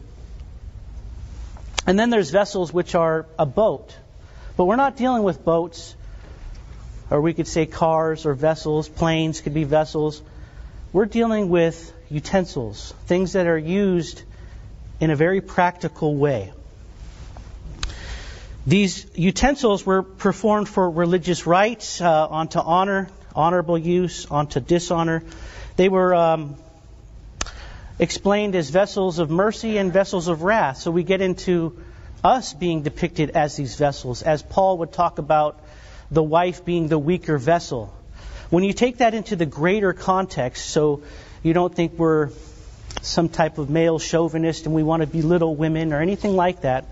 And 1.87 1.99
then 1.99 2.09
there's 2.09 2.31
vessels 2.31 2.73
which 2.73 2.95
are 2.95 3.27
a 3.39 3.45
boat. 3.45 3.95
But 4.57 4.65
we're 4.65 4.77
not 4.77 4.97
dealing 4.97 5.25
with 5.25 5.45
boats 5.45 5.95
or 7.15 7.21
we 7.21 7.33
could 7.33 7.47
say 7.47 7.65
cars 7.65 8.27
or 8.27 8.35
vessels, 8.35 8.89
planes 8.89 9.41
could 9.41 9.55
be 9.55 9.63
vessels. 9.63 10.21
We're 10.93 11.05
dealing 11.07 11.49
with 11.49 11.93
utensils, 12.11 12.93
things 13.07 13.35
that 13.35 13.47
are 13.47 13.57
used 13.57 14.21
in 14.99 15.13
a 15.13 15.15
very 15.15 15.41
practical 15.41 16.17
way. 16.17 16.53
These 18.67 19.07
utensils 19.15 19.87
were 19.87 20.03
performed 20.03 20.69
for 20.69 20.91
religious 20.91 21.47
rites, 21.47 22.01
uh, 22.01 22.27
onto 22.27 22.59
honor, 22.59 23.09
honorable 23.33 23.79
use, 23.79 24.27
onto 24.27 24.59
dishonor. 24.59 25.23
They 25.77 25.89
were 25.89 26.17
um, 26.17 26.57
explained 28.01 28.57
as 28.57 28.71
vessels 28.71 29.21
of 29.21 29.31
mercy 29.31 29.79
and 29.79 29.93
vessels 29.93 30.27
of 30.27 30.43
wrath. 30.43 30.79
So 30.79 30.91
we 30.91 31.05
get 31.05 31.21
into 31.21 31.79
us 32.25 32.53
being 32.55 32.83
depicted 32.83 33.31
as 33.31 33.55
these 33.55 33.77
vessels, 33.77 34.23
as 34.23 34.43
Paul 34.43 34.79
would 34.79 34.93
talk 34.93 35.19
about 35.19 35.61
the 36.15 36.23
wife 36.23 36.65
being 36.65 36.89
the 36.89 36.99
weaker 36.99 37.37
vessel. 37.39 37.93
When 38.51 38.65
you 38.65 38.73
take 38.73 38.99
that 38.99 39.15
into 39.15 39.37
the 39.37 39.47
greater 39.47 39.93
context, 39.93 40.71
so 40.71 41.03
you 41.43 41.53
don't 41.53 41.75
think 41.75 41.99
we're 41.99 42.31
some 43.03 43.29
type 43.29 43.59
of 43.59 43.69
male 43.69 43.99
chauvinist 43.99 44.67
and 44.67 44.75
we 44.75 44.83
want 44.83 45.03
to 45.03 45.07
belittle 45.07 45.57
women 45.57 45.93
or 45.93 46.01
anything 46.01 46.37
like 46.37 46.63
that, 46.63 46.85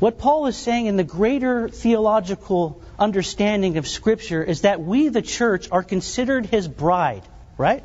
what 0.00 0.18
Paul 0.18 0.46
is 0.46 0.56
saying 0.56 0.86
in 0.86 0.96
the 0.96 1.04
greater 1.04 1.68
theological 1.68 2.82
understanding 2.98 3.78
of 3.78 3.86
Scripture 3.86 4.42
is 4.42 4.62
that 4.62 4.80
we, 4.80 5.08
the 5.08 5.22
church, 5.22 5.68
are 5.70 5.82
considered 5.82 6.46
his 6.46 6.68
bride, 6.68 7.22
right? 7.56 7.84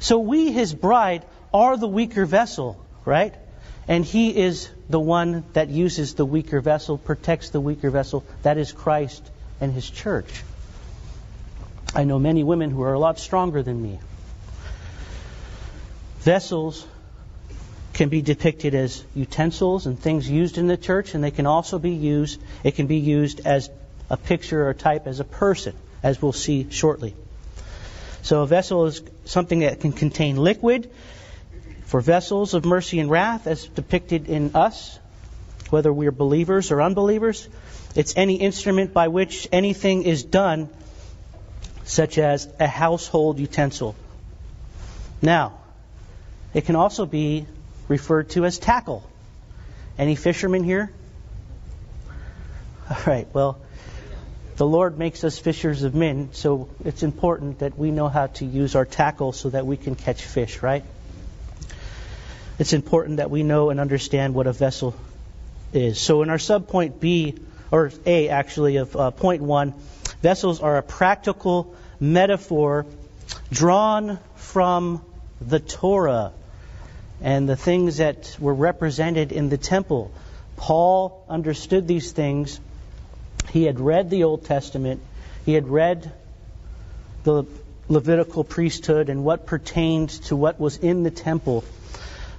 So 0.00 0.18
we, 0.18 0.52
his 0.52 0.74
bride, 0.74 1.24
are 1.52 1.76
the 1.76 1.88
weaker 1.88 2.26
vessel. 2.26 2.84
right? 3.04 3.34
And 3.86 4.04
he 4.04 4.36
is 4.36 4.68
the 4.88 5.00
one 5.00 5.44
that 5.54 5.68
uses 5.68 6.14
the 6.14 6.24
weaker 6.24 6.60
vessel, 6.60 6.98
protects 6.98 7.50
the 7.50 7.60
weaker 7.60 7.90
vessel. 7.90 8.24
That 8.42 8.58
is 8.58 8.72
Christ 8.72 9.22
and 9.60 9.72
his 9.72 9.88
church. 9.88 10.42
I 11.94 12.04
know 12.04 12.18
many 12.18 12.42
women 12.42 12.70
who 12.70 12.82
are 12.82 12.92
a 12.92 12.98
lot 12.98 13.18
stronger 13.18 13.62
than 13.62 13.80
me. 13.80 14.00
Vessels 16.20 16.86
can 17.92 18.08
be 18.08 18.20
depicted 18.20 18.74
as 18.74 19.04
utensils 19.14 19.86
and 19.86 19.98
things 19.98 20.28
used 20.28 20.58
in 20.58 20.66
the 20.66 20.76
church, 20.76 21.14
and 21.14 21.22
they 21.22 21.30
can 21.30 21.46
also 21.46 21.78
be 21.78 21.92
used, 21.92 22.40
it 22.64 22.72
can 22.72 22.86
be 22.86 22.96
used 22.96 23.46
as 23.46 23.70
a 24.10 24.16
picture 24.16 24.68
or 24.68 24.74
type 24.74 25.06
as 25.06 25.20
a 25.20 25.24
person, 25.24 25.74
as 26.02 26.20
we'll 26.20 26.32
see 26.32 26.66
shortly. 26.70 27.14
So 28.22 28.42
a 28.42 28.46
vessel 28.46 28.86
is 28.86 29.02
something 29.26 29.60
that 29.60 29.80
can 29.80 29.92
contain 29.92 30.36
liquid 30.36 30.90
for 31.84 32.00
vessels 32.00 32.54
of 32.54 32.64
mercy 32.64 32.98
and 33.00 33.10
wrath, 33.10 33.46
as 33.46 33.66
depicted 33.66 34.28
in 34.28 34.54
us, 34.54 34.98
whether 35.70 35.92
we're 35.92 36.12
believers 36.12 36.70
or 36.70 36.82
unbelievers. 36.82 37.48
It's 37.94 38.14
any 38.16 38.36
instrument 38.36 38.92
by 38.92 39.08
which 39.08 39.48
anything 39.52 40.02
is 40.02 40.24
done, 40.24 40.68
such 41.84 42.18
as 42.18 42.48
a 42.58 42.66
household 42.66 43.38
utensil. 43.38 43.94
Now, 45.22 45.52
it 46.52 46.66
can 46.66 46.76
also 46.76 47.06
be 47.06 47.46
referred 47.88 48.30
to 48.30 48.44
as 48.44 48.58
tackle. 48.58 49.08
Any 49.98 50.16
fishermen 50.16 50.64
here? 50.64 50.90
All 52.90 52.96
right, 53.06 53.26
well, 53.32 53.58
the 54.56 54.66
Lord 54.66 54.98
makes 54.98 55.24
us 55.24 55.38
fishers 55.38 55.82
of 55.82 55.94
men, 55.94 56.30
so 56.32 56.68
it's 56.84 57.02
important 57.02 57.60
that 57.60 57.78
we 57.78 57.90
know 57.90 58.08
how 58.08 58.28
to 58.38 58.44
use 58.44 58.74
our 58.74 58.84
tackle 58.84 59.32
so 59.32 59.50
that 59.50 59.66
we 59.66 59.76
can 59.76 59.94
catch 59.94 60.24
fish, 60.24 60.62
right? 60.62 60.84
It's 62.58 62.72
important 62.72 63.16
that 63.16 63.30
we 63.30 63.42
know 63.42 63.70
and 63.70 63.80
understand 63.80 64.34
what 64.34 64.46
a 64.46 64.52
vessel 64.52 64.94
is. 65.72 66.00
So 66.00 66.22
in 66.22 66.30
our 66.30 66.38
subpoint 66.38 67.00
B, 67.00 67.34
or 67.70 67.90
A 68.06 68.28
actually, 68.28 68.76
of 68.76 68.94
uh, 68.94 69.10
point 69.10 69.42
one, 69.42 69.74
vessels 70.22 70.60
are 70.60 70.76
a 70.76 70.82
practical 70.82 71.74
metaphor 71.98 72.86
drawn 73.50 74.18
from 74.36 75.02
the 75.40 75.58
Torah 75.58 76.32
and 77.20 77.48
the 77.48 77.56
things 77.56 77.96
that 77.96 78.36
were 78.38 78.54
represented 78.54 79.32
in 79.32 79.48
the 79.48 79.58
temple. 79.58 80.12
Paul 80.56 81.24
understood 81.28 81.88
these 81.88 82.12
things. 82.12 82.60
He 83.50 83.64
had 83.64 83.80
read 83.80 84.10
the 84.10 84.24
Old 84.24 84.44
Testament, 84.44 85.00
he 85.44 85.54
had 85.54 85.66
read 85.66 86.12
the 87.24 87.44
Levitical 87.88 88.44
priesthood 88.44 89.08
and 89.10 89.24
what 89.24 89.46
pertained 89.46 90.08
to 90.08 90.36
what 90.36 90.58
was 90.58 90.78
in 90.78 91.02
the 91.02 91.10
temple. 91.10 91.64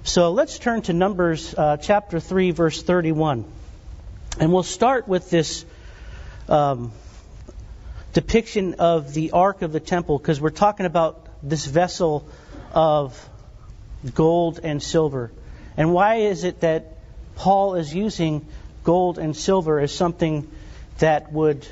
So 0.06 0.32
let's 0.32 0.60
turn 0.60 0.84
to 0.84 0.94
Numbers 0.94 1.56
uh, 1.56 1.78
chapter 1.78 2.20
3, 2.20 2.52
verse 2.52 2.84
31. 2.84 3.44
And 4.40 4.54
we'll 4.54 4.62
start 4.62 5.08
with 5.08 5.32
this 5.32 5.66
um, 6.48 6.92
depiction 8.14 8.76
of 8.76 9.16
the 9.16 9.32
Ark 9.32 9.64
of 9.64 9.72
the 9.72 9.80
Temple 9.80 10.20
because 10.20 10.40
we're 10.40 10.52
talking 10.52 10.86
about 10.86 11.28
this 11.42 11.66
vessel 11.66 12.30
of 12.72 13.20
gold 14.14 14.60
and 14.62 14.82
silver. 14.82 15.32
And 15.76 15.92
why 15.92 16.18
is 16.18 16.44
it 16.44 16.60
that 16.60 16.98
Paul 17.36 17.74
is 17.74 17.92
using 17.92 18.46
gold 18.84 19.18
and 19.18 19.36
silver 19.36 19.80
as 19.80 19.92
something 19.92 20.48
that 21.00 21.34
would, 21.34 21.68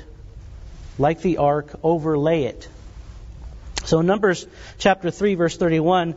like 0.98 1.22
the 1.22 1.36
ark, 1.36 1.70
overlay 1.84 2.42
it? 2.42 2.68
So, 3.84 4.00
Numbers 4.00 4.44
chapter 4.78 5.12
3, 5.12 5.36
verse 5.36 5.56
31 5.56 6.16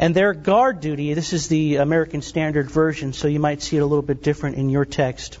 and 0.00 0.14
their 0.14 0.32
guard 0.32 0.80
duty, 0.80 1.12
this 1.12 1.34
is 1.34 1.48
the 1.48 1.76
American 1.76 2.22
Standard 2.22 2.70
Version, 2.70 3.12
so 3.12 3.28
you 3.28 3.38
might 3.38 3.60
see 3.60 3.76
it 3.76 3.80
a 3.80 3.86
little 3.86 4.02
bit 4.02 4.22
different 4.22 4.56
in 4.56 4.70
your 4.70 4.86
text. 4.86 5.38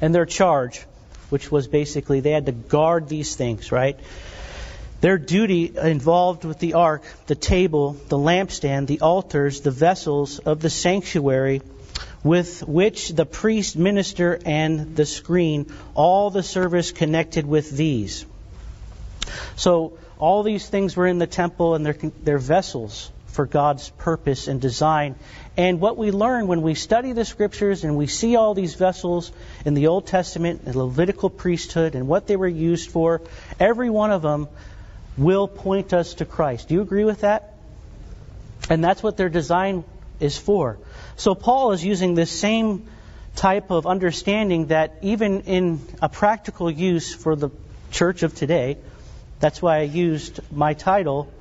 And 0.00 0.14
their 0.14 0.26
charge, 0.26 0.86
which 1.28 1.50
was 1.50 1.66
basically 1.66 2.20
they 2.20 2.30
had 2.30 2.46
to 2.46 2.52
guard 2.52 3.08
these 3.08 3.34
things, 3.34 3.72
right? 3.72 3.98
Their 5.00 5.18
duty 5.18 5.72
involved 5.76 6.44
with 6.44 6.60
the 6.60 6.74
ark, 6.74 7.02
the 7.26 7.34
table, 7.34 7.96
the 8.08 8.16
lampstand, 8.16 8.86
the 8.86 9.00
altars, 9.00 9.60
the 9.60 9.72
vessels 9.72 10.38
of 10.38 10.60
the 10.60 10.70
sanctuary 10.70 11.62
with 12.22 12.62
which 12.62 13.08
the 13.08 13.26
priest 13.26 13.76
minister 13.76 14.38
and 14.46 14.94
the 14.94 15.04
screen, 15.04 15.66
all 15.96 16.30
the 16.30 16.44
service 16.44 16.92
connected 16.92 17.44
with 17.44 17.76
these. 17.76 18.24
So 19.56 19.98
all 20.18 20.42
these 20.42 20.68
things 20.68 20.96
were 20.96 21.06
in 21.06 21.18
the 21.18 21.26
temple 21.26 21.74
and 21.74 21.84
they're, 21.84 21.96
they're 22.22 22.38
vessels 22.38 23.10
for 23.26 23.46
God's 23.46 23.88
purpose 23.90 24.48
and 24.48 24.60
design. 24.60 25.14
And 25.56 25.80
what 25.80 25.96
we 25.96 26.10
learn 26.10 26.48
when 26.48 26.62
we 26.62 26.74
study 26.74 27.12
the 27.12 27.24
scriptures 27.24 27.84
and 27.84 27.96
we 27.96 28.06
see 28.06 28.36
all 28.36 28.54
these 28.54 28.74
vessels 28.74 29.30
in 29.64 29.74
the 29.74 29.86
Old 29.86 30.06
Testament, 30.06 30.64
the 30.64 30.76
Levitical 30.76 31.30
priesthood, 31.30 31.94
and 31.94 32.08
what 32.08 32.26
they 32.26 32.36
were 32.36 32.48
used 32.48 32.90
for, 32.90 33.22
every 33.60 33.90
one 33.90 34.10
of 34.10 34.22
them 34.22 34.48
will 35.16 35.46
point 35.46 35.92
us 35.92 36.14
to 36.14 36.24
Christ. 36.24 36.68
Do 36.68 36.74
you 36.74 36.82
agree 36.82 37.04
with 37.04 37.20
that? 37.20 37.54
And 38.70 38.82
that's 38.82 39.02
what 39.02 39.16
their 39.16 39.28
design 39.28 39.84
is 40.20 40.36
for. 40.36 40.78
So 41.16 41.34
Paul 41.34 41.72
is 41.72 41.84
using 41.84 42.14
this 42.14 42.30
same 42.30 42.88
type 43.36 43.70
of 43.70 43.86
understanding 43.86 44.66
that 44.66 44.98
even 45.02 45.42
in 45.42 45.80
a 46.02 46.08
practical 46.08 46.70
use 46.70 47.14
for 47.14 47.36
the 47.36 47.50
church 47.92 48.22
of 48.22 48.34
today, 48.34 48.78
that's 49.40 49.62
why 49.62 49.78
I 49.78 49.82
used 49.82 50.40
my 50.50 50.74
title, 50.74 51.32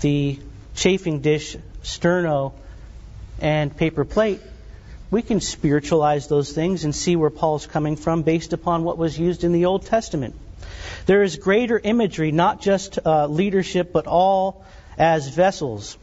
the 0.00 0.38
chafing 0.74 1.20
dish, 1.20 1.56
sterno, 1.82 2.52
and 3.40 3.76
paper 3.76 4.04
plate. 4.04 4.40
We 5.10 5.22
can 5.22 5.40
spiritualize 5.40 6.28
those 6.28 6.52
things 6.52 6.84
and 6.84 6.94
see 6.94 7.16
where 7.16 7.30
Paul's 7.30 7.66
coming 7.66 7.96
from 7.96 8.22
based 8.22 8.52
upon 8.52 8.84
what 8.84 8.96
was 8.96 9.18
used 9.18 9.44
in 9.44 9.52
the 9.52 9.66
Old 9.66 9.86
Testament. 9.86 10.34
There 11.06 11.22
is 11.22 11.36
greater 11.36 11.78
imagery, 11.78 12.32
not 12.32 12.60
just 12.60 12.98
uh, 13.04 13.26
leadership, 13.26 13.92
but 13.92 14.06
all 14.06 14.64
as 14.96 15.28
vessels. 15.28 15.98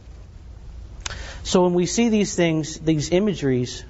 So 1.43 1.63
when 1.63 1.73
we 1.73 1.85
see 1.85 2.09
these 2.09 2.35
things, 2.35 2.77
these 2.77 3.11
imageries, 3.11 3.83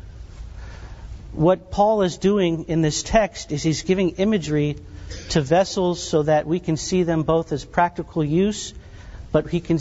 what 1.33 1.71
Paul 1.71 2.03
is 2.03 2.17
doing 2.17 2.65
in 2.67 2.81
this 2.81 3.03
text 3.03 3.51
is 3.51 3.63
he's 3.63 3.81
giving 3.81 4.11
imagery 4.11 4.77
to 5.29 5.41
vessels 5.41 6.01
so 6.01 6.23
that 6.23 6.47
we 6.47 6.59
can 6.59 6.77
see 6.77 7.03
them 7.03 7.23
both 7.23 7.51
as 7.51 7.65
practical 7.65 8.23
use, 8.23 8.73
but 9.31 9.49
he 9.49 9.59
can, 9.59 9.79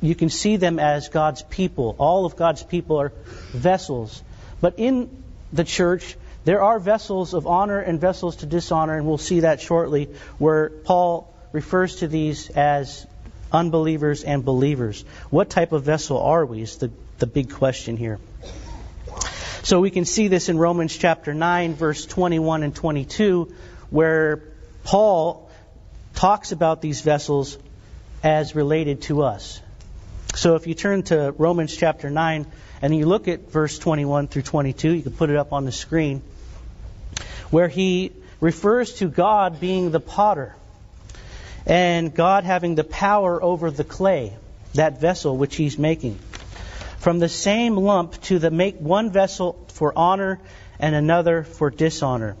you 0.00 0.14
can 0.14 0.30
see 0.30 0.56
them 0.56 0.78
as 0.78 1.08
God's 1.08 1.42
people. 1.42 1.96
All 1.98 2.24
of 2.24 2.36
God's 2.36 2.62
people 2.62 3.00
are 3.00 3.12
vessels. 3.52 4.22
But 4.60 4.74
in 4.78 5.22
the 5.52 5.64
church, 5.64 6.16
there 6.44 6.62
are 6.62 6.78
vessels 6.78 7.34
of 7.34 7.46
honor 7.46 7.80
and 7.80 8.00
vessels 8.00 8.36
to 8.36 8.46
dishonor, 8.46 8.96
and 8.96 9.06
we'll 9.06 9.18
see 9.18 9.40
that 9.40 9.60
shortly, 9.60 10.08
where 10.38 10.70
Paul 10.70 11.32
refers 11.52 11.96
to 11.96 12.08
these 12.08 12.48
as 12.50 13.06
unbelievers 13.52 14.24
and 14.24 14.44
believers. 14.44 15.04
What 15.30 15.50
type 15.50 15.72
of 15.72 15.82
vessel 15.82 16.18
are 16.18 16.46
we 16.46 16.62
is 16.62 16.76
the, 16.76 16.90
the 17.18 17.26
big 17.26 17.52
question 17.52 17.96
here. 17.96 18.18
So 19.62 19.80
we 19.80 19.90
can 19.90 20.06
see 20.06 20.28
this 20.28 20.48
in 20.48 20.56
Romans 20.56 20.96
chapter 20.96 21.34
9, 21.34 21.74
verse 21.74 22.06
21 22.06 22.62
and 22.62 22.74
22, 22.74 23.52
where 23.90 24.42
Paul 24.84 25.50
talks 26.14 26.52
about 26.52 26.82
these 26.82 27.00
vessels 27.00 27.58
as 28.22 28.54
related 28.54 29.02
to 29.02 29.22
us. 29.22 29.60
So 30.34 30.54
if 30.54 30.66
you 30.66 30.74
turn 30.74 31.02
to 31.04 31.34
Romans 31.36 31.76
chapter 31.76 32.10
9 32.10 32.46
and 32.82 32.96
you 32.96 33.06
look 33.06 33.28
at 33.28 33.50
verse 33.50 33.78
21 33.78 34.28
through 34.28 34.42
22, 34.42 34.92
you 34.92 35.02
can 35.02 35.12
put 35.12 35.30
it 35.30 35.36
up 35.36 35.52
on 35.52 35.64
the 35.64 35.72
screen, 35.72 36.22
where 37.50 37.68
he 37.68 38.12
refers 38.40 38.94
to 38.94 39.08
God 39.08 39.60
being 39.60 39.90
the 39.90 40.00
potter 40.00 40.54
and 41.66 42.14
God 42.14 42.44
having 42.44 42.74
the 42.74 42.84
power 42.84 43.42
over 43.42 43.70
the 43.70 43.84
clay, 43.84 44.36
that 44.74 45.00
vessel 45.00 45.36
which 45.36 45.56
he's 45.56 45.78
making. 45.78 46.18
From 46.98 47.18
the 47.18 47.28
same 47.28 47.76
lump 47.76 48.20
to 48.22 48.38
the 48.38 48.50
make 48.50 48.78
one 48.78 49.10
vessel 49.10 49.66
for 49.68 49.92
honor 49.96 50.40
and 50.78 50.94
another 50.94 51.42
for 51.44 51.70
dishonor. 51.70 52.36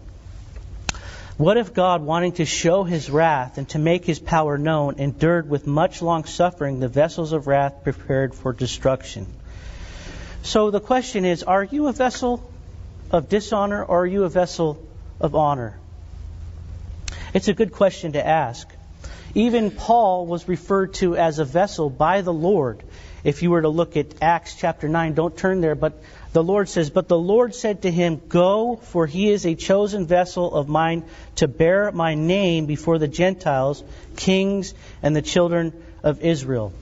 What 1.40 1.56
if 1.56 1.72
God, 1.72 2.02
wanting 2.02 2.32
to 2.32 2.44
show 2.44 2.84
his 2.84 3.08
wrath 3.08 3.56
and 3.56 3.66
to 3.70 3.78
make 3.78 4.04
his 4.04 4.18
power 4.18 4.58
known, 4.58 4.96
endured 4.98 5.48
with 5.48 5.66
much 5.66 6.02
long 6.02 6.24
suffering 6.24 6.80
the 6.80 6.88
vessels 6.88 7.32
of 7.32 7.46
wrath 7.46 7.82
prepared 7.82 8.34
for 8.34 8.52
destruction? 8.52 9.26
So 10.42 10.70
the 10.70 10.80
question 10.80 11.24
is 11.24 11.42
are 11.42 11.64
you 11.64 11.88
a 11.88 11.94
vessel 11.94 12.46
of 13.10 13.30
dishonor 13.30 13.82
or 13.82 14.00
are 14.00 14.06
you 14.06 14.24
a 14.24 14.28
vessel 14.28 14.86
of 15.18 15.34
honor? 15.34 15.78
It's 17.32 17.48
a 17.48 17.54
good 17.54 17.72
question 17.72 18.12
to 18.12 18.26
ask. 18.26 18.68
Even 19.34 19.70
Paul 19.70 20.26
was 20.26 20.46
referred 20.46 20.92
to 21.00 21.16
as 21.16 21.38
a 21.38 21.46
vessel 21.46 21.88
by 21.88 22.20
the 22.20 22.34
Lord. 22.34 22.82
If 23.22 23.42
you 23.42 23.50
were 23.50 23.62
to 23.62 23.68
look 23.68 23.96
at 23.96 24.22
Acts 24.22 24.54
chapter 24.54 24.88
9, 24.88 25.14
don't 25.14 25.36
turn 25.36 25.60
there, 25.60 25.74
but 25.74 26.02
the 26.32 26.42
Lord 26.42 26.68
says, 26.68 26.90
But 26.90 27.08
the 27.08 27.18
Lord 27.18 27.54
said 27.54 27.82
to 27.82 27.90
him, 27.90 28.20
Go, 28.28 28.76
for 28.76 29.06
he 29.06 29.30
is 29.30 29.44
a 29.44 29.54
chosen 29.54 30.06
vessel 30.06 30.54
of 30.54 30.68
mine 30.68 31.04
to 31.36 31.48
bear 31.48 31.90
my 31.92 32.14
name 32.14 32.66
before 32.66 32.98
the 32.98 33.08
Gentiles, 33.08 33.82
kings, 34.16 34.74
and 35.02 35.14
the 35.14 35.22
children 35.22 35.72
of 36.02 36.22
Israel. 36.22 36.72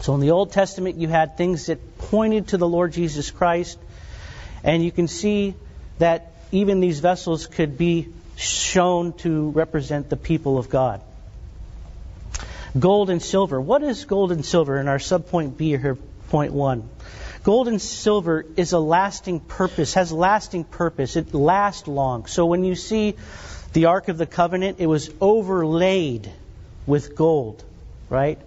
So 0.00 0.14
in 0.14 0.20
the 0.20 0.30
Old 0.30 0.52
Testament, 0.52 0.96
you 0.96 1.08
had 1.08 1.36
things 1.36 1.66
that 1.66 1.98
pointed 1.98 2.48
to 2.48 2.56
the 2.56 2.68
Lord 2.68 2.92
Jesus 2.92 3.30
Christ, 3.30 3.78
and 4.64 4.82
you 4.82 4.90
can 4.90 5.06
see 5.06 5.54
that 5.98 6.32
even 6.50 6.80
these 6.80 7.00
vessels 7.00 7.46
could 7.46 7.76
be 7.76 8.08
shown 8.36 9.12
to 9.12 9.50
represent 9.50 10.08
the 10.08 10.16
people 10.16 10.58
of 10.58 10.68
God. 10.68 11.00
Gold 12.78 13.10
and 13.10 13.20
silver. 13.20 13.60
What 13.60 13.82
is 13.82 14.06
gold 14.06 14.32
and 14.32 14.44
silver 14.44 14.78
in 14.80 14.88
our 14.88 14.98
subpoint 14.98 15.56
B 15.58 15.76
here, 15.76 15.96
point 16.30 16.52
one? 16.54 16.88
Gold 17.44 17.68
and 17.68 17.82
silver 17.82 18.46
is 18.56 18.72
a 18.72 18.78
lasting 18.78 19.40
purpose, 19.40 19.94
has 19.94 20.10
lasting 20.10 20.64
purpose. 20.64 21.16
It 21.16 21.34
lasts 21.34 21.86
long. 21.86 22.26
So 22.26 22.46
when 22.46 22.64
you 22.64 22.74
see 22.74 23.16
the 23.74 23.86
Ark 23.86 24.08
of 24.08 24.16
the 24.16 24.26
Covenant, 24.26 24.78
it 24.80 24.86
was 24.86 25.10
overlaid 25.20 26.32
with 26.86 27.14
gold, 27.14 27.62
right? 28.08 28.38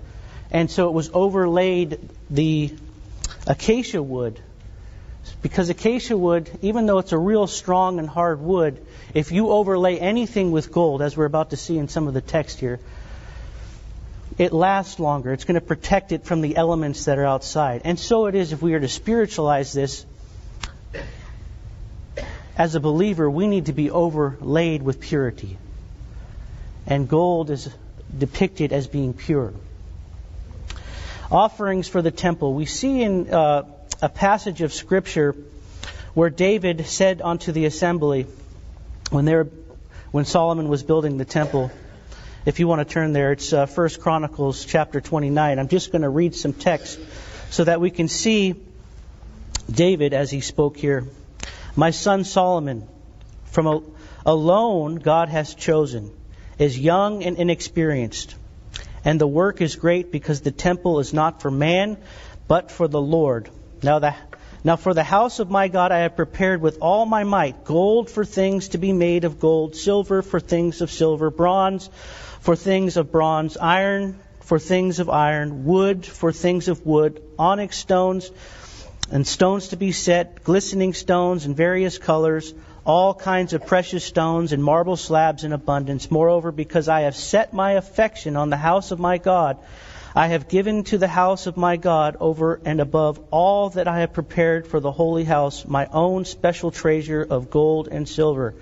And 0.50 0.72
so 0.72 0.88
it 0.88 0.94
was 0.94 1.12
overlaid 1.14 2.00
the 2.30 2.74
acacia 3.46 4.02
wood. 4.02 4.40
Because 5.42 5.70
acacia 5.70 6.18
wood, 6.18 6.50
even 6.62 6.86
though 6.86 6.98
it's 7.00 7.12
a 7.12 7.18
real 7.18 7.46
strong 7.46 8.00
and 8.00 8.10
hard 8.10 8.40
wood, 8.42 8.84
if 9.14 9.32
you 9.32 9.50
overlay 9.50 9.98
anything 9.98 10.52
with 10.52 10.72
gold, 10.72 11.02
as 11.02 11.16
we're 11.16 11.26
about 11.26 11.52
to 11.52 11.58
see 11.58 11.78
in 11.78 11.90
some 11.90 12.08
of 12.08 12.14
the 12.14 12.22
text 12.22 12.60
here, 12.60 12.80
it 14.38 14.52
lasts 14.52 15.00
longer. 15.00 15.32
It's 15.32 15.46
going 15.46 15.56
to 15.56 15.66
protect 15.66 16.12
it 16.12 16.26
from 16.26 16.42
the 16.42 16.58
elements 16.58 17.06
that 17.06 17.18
are 17.18 17.26
outside. 17.26 17.82
And 17.86 17.98
so 18.00 18.26
it 18.26 18.36
is 18.36 18.52
if 18.52 18.62
we 18.62 18.74
are 18.74 18.80
to 18.80 18.90
spiritualize 18.90 19.72
this. 19.72 20.06
As 22.58 22.76
a 22.76 22.80
believer, 22.80 23.30
we 23.30 23.48
need 23.48 23.66
to 23.68 23.74
be 23.74 23.92
overlaid 23.92 24.82
with 24.82 25.00
purity. 25.00 25.58
And 26.88 27.08
gold 27.08 27.50
is 27.50 27.70
depicted 28.18 28.72
as 28.72 28.88
being 28.88 29.14
pure. 29.14 29.54
Offerings 31.32 31.88
for 31.88 32.02
the 32.02 32.12
temple. 32.12 32.54
We 32.54 32.66
see 32.66 33.02
in 33.02 33.34
uh, 33.34 33.64
a 34.02 34.10
passage 34.10 34.62
of 34.62 34.74
Scripture 34.74 35.36
where 36.14 36.30
David 36.30 36.86
said 36.86 37.22
unto 37.22 37.52
the 37.52 37.66
assembly, 37.66 38.28
when, 39.10 39.26
they 39.26 39.36
were, 39.36 39.50
when 40.12 40.26
Solomon 40.26 40.70
was 40.70 40.84
building 40.84 41.18
the 41.18 41.26
temple, 41.26 41.72
if 42.46 42.60
you 42.60 42.68
want 42.68 42.88
to 42.88 42.94
turn 42.94 43.12
there, 43.12 43.32
it's 43.32 43.52
uh, 43.54 43.66
1 43.66 43.90
Chronicles 44.00 44.66
chapter 44.66 45.02
29. 45.02 45.58
I'm 45.58 45.68
just 45.68 45.92
going 45.92 46.04
to 46.04 46.10
read 46.10 46.36
some 46.36 46.54
text 46.54 47.00
so 47.50 47.64
that 47.64 47.82
we 47.82 47.90
can 47.90 48.08
see 48.08 48.56
David 49.70 50.14
as 50.14 50.30
he 50.30 50.42
spoke 50.42 50.78
here. 50.78 51.06
My 51.76 51.90
son 51.90 52.24
Solomon, 52.24 52.88
from 53.46 53.66
a, 53.66 53.82
alone 54.28 54.96
God 54.96 55.30
has 55.30 55.56
chosen, 55.56 56.12
is 56.60 56.78
young 56.78 57.24
and 57.24 57.38
inexperienced. 57.38 58.36
And 59.04 59.20
the 59.20 59.28
work 59.28 59.60
is 59.60 59.76
great 59.76 60.12
because 60.12 60.42
the 60.42 60.52
temple 60.52 61.00
is 61.00 61.14
not 61.14 61.42
for 61.42 61.50
man, 61.50 61.98
but 62.48 62.70
for 62.72 62.88
the 62.88 63.02
Lord. 63.02 63.50
Now 63.82 63.98
the 64.00 64.16
now 64.64 64.78
for 64.78 64.96
the 64.96 65.04
house 65.04 65.40
of 65.40 65.52
my 65.52 65.68
God 65.68 65.92
I 65.92 66.00
have 66.00 66.16
prepared 66.16 66.60
with 66.60 66.80
all 66.82 67.06
my 67.06 67.24
might 67.24 67.66
gold 67.66 68.10
for 68.10 68.26
things 68.26 68.70
to 68.70 68.80
be 68.80 68.94
made 68.94 69.24
of 69.24 69.40
gold, 69.40 69.76
silver 69.76 70.24
for 70.24 70.40
things 70.40 70.82
of 70.82 70.90
silver, 70.90 71.30
bronze 71.30 71.88
for 72.46 72.56
things 72.56 72.96
of 72.96 73.12
bronze, 73.12 73.58
iron 73.58 74.20
for 74.42 74.60
things 74.60 75.00
of 75.00 75.10
iron, 75.10 75.66
wood 75.66 76.06
for 76.06 76.32
things 76.32 76.68
of 76.68 76.86
wood, 76.86 77.20
onyx 77.40 77.76
stones 77.76 78.30
and 79.12 79.26
stones 79.26 79.70
to 79.70 79.78
be 79.78 79.92
set, 79.92 80.44
glistening 80.44 80.94
stones 80.94 81.48
in 81.48 81.56
various 81.56 81.98
colors, 81.98 82.54
all 82.86 83.16
kinds 83.16 83.54
of 83.54 83.66
precious 83.66 84.04
stones 84.04 84.54
and 84.54 84.64
marble 84.64 84.96
slabs 84.96 85.44
in 85.44 85.54
abundance. 85.54 86.12
Moreover, 86.12 86.52
because 86.52 86.88
I 86.88 87.02
have 87.02 87.16
set 87.16 87.52
my 87.52 87.72
affection 87.72 88.36
on 88.36 88.52
the 88.52 88.58
house 88.58 88.92
of 88.92 89.00
my 89.00 89.18
God, 89.18 89.58
I 90.14 90.28
have 90.28 90.48
given 90.48 90.84
to 90.86 91.00
the 91.00 91.08
house 91.08 91.48
of 91.48 91.58
my 91.58 91.78
God 91.78 92.16
over 92.20 92.62
and 92.64 92.80
above 92.80 93.20
all 93.32 93.72
that 93.72 93.88
I 93.88 94.02
have 94.02 94.14
prepared 94.14 94.68
for 94.68 94.80
the 94.80 94.92
holy 94.92 95.24
house 95.24 95.66
my 95.68 95.88
own 95.88 96.26
special 96.26 96.70
treasure 96.70 97.26
of 97.28 97.50
gold 97.50 97.88
and 97.92 98.08
silver 98.08 98.54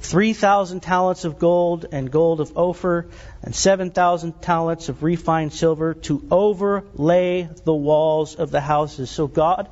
3,000 0.00 0.80
talents 0.80 1.24
of 1.24 1.38
gold 1.38 1.86
and 1.92 2.10
gold 2.10 2.40
of 2.40 2.56
Ophir, 2.56 3.06
and 3.42 3.54
7,000 3.54 4.40
talents 4.40 4.88
of 4.88 5.02
refined 5.02 5.52
silver 5.52 5.94
to 5.94 6.26
overlay 6.30 7.48
the 7.64 7.74
walls 7.74 8.34
of 8.34 8.50
the 8.50 8.60
houses. 8.60 9.10
So 9.10 9.26
God, 9.26 9.68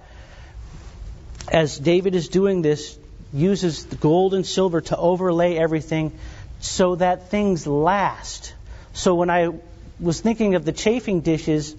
as 1.51 1.79
David 1.79 2.15
is 2.15 2.29
doing 2.29 2.63
this, 2.63 2.99
uses 3.33 3.87
the 3.87 3.97
gold 3.97 4.35
and 4.35 4.47
silver 4.47 4.81
to 4.83 4.97
overlay 4.97 5.57
everything 5.57 6.13
so 6.61 6.97
that 6.97 7.31
things 7.31 7.67
last. 7.67 8.55
So 8.93 9.15
when 9.15 9.31
I 9.31 9.51
was 9.99 10.21
thinking 10.21 10.55
of 10.55 10.65
the 10.65 10.73
chafing 10.73 11.21
dishes, 11.23 11.75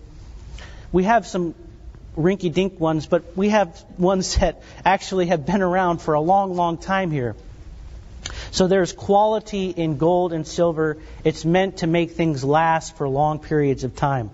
we 0.91 1.03
have 1.03 1.27
some 1.27 1.53
rinky 2.17 2.51
dink 2.51 2.79
ones, 2.79 3.05
but 3.05 3.37
we 3.37 3.49
have 3.49 3.83
ones 3.97 4.35
that 4.39 4.63
actually 4.83 5.27
have 5.27 5.45
been 5.45 5.61
around 5.61 6.01
for 6.01 6.15
a 6.15 6.21
long, 6.21 6.55
long 6.55 6.77
time 6.77 7.11
here. 7.11 7.35
So 8.51 8.67
there's 8.67 8.93
quality 8.93 9.69
in 9.69 9.97
gold 9.97 10.33
and 10.33 10.45
silver. 10.45 10.97
It's 11.23 11.45
meant 11.45 11.77
to 11.77 11.87
make 11.87 12.11
things 12.11 12.43
last 12.43 12.97
for 12.97 13.07
long 13.07 13.39
periods 13.39 13.83
of 13.83 13.95
time. 13.95 14.31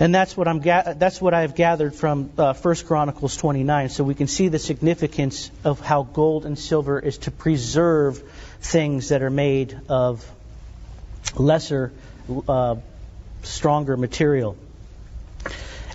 And 0.00 0.14
that's 0.14 0.36
what 0.36 0.46
I'm 0.46 0.60
ga- 0.60 0.94
that's 0.96 1.20
what 1.20 1.34
I've 1.34 1.56
gathered 1.56 1.94
from 1.94 2.30
uh, 2.38 2.54
1 2.54 2.74
Chronicles 2.86 3.36
29. 3.36 3.88
So 3.88 4.04
we 4.04 4.14
can 4.14 4.28
see 4.28 4.48
the 4.48 4.58
significance 4.58 5.50
of 5.64 5.80
how 5.80 6.04
gold 6.04 6.46
and 6.46 6.56
silver 6.56 7.00
is 7.00 7.18
to 7.18 7.32
preserve 7.32 8.22
things 8.60 9.08
that 9.08 9.22
are 9.22 9.30
made 9.30 9.76
of 9.88 10.24
lesser, 11.36 11.92
uh, 12.48 12.76
stronger 13.42 13.96
material 13.96 14.56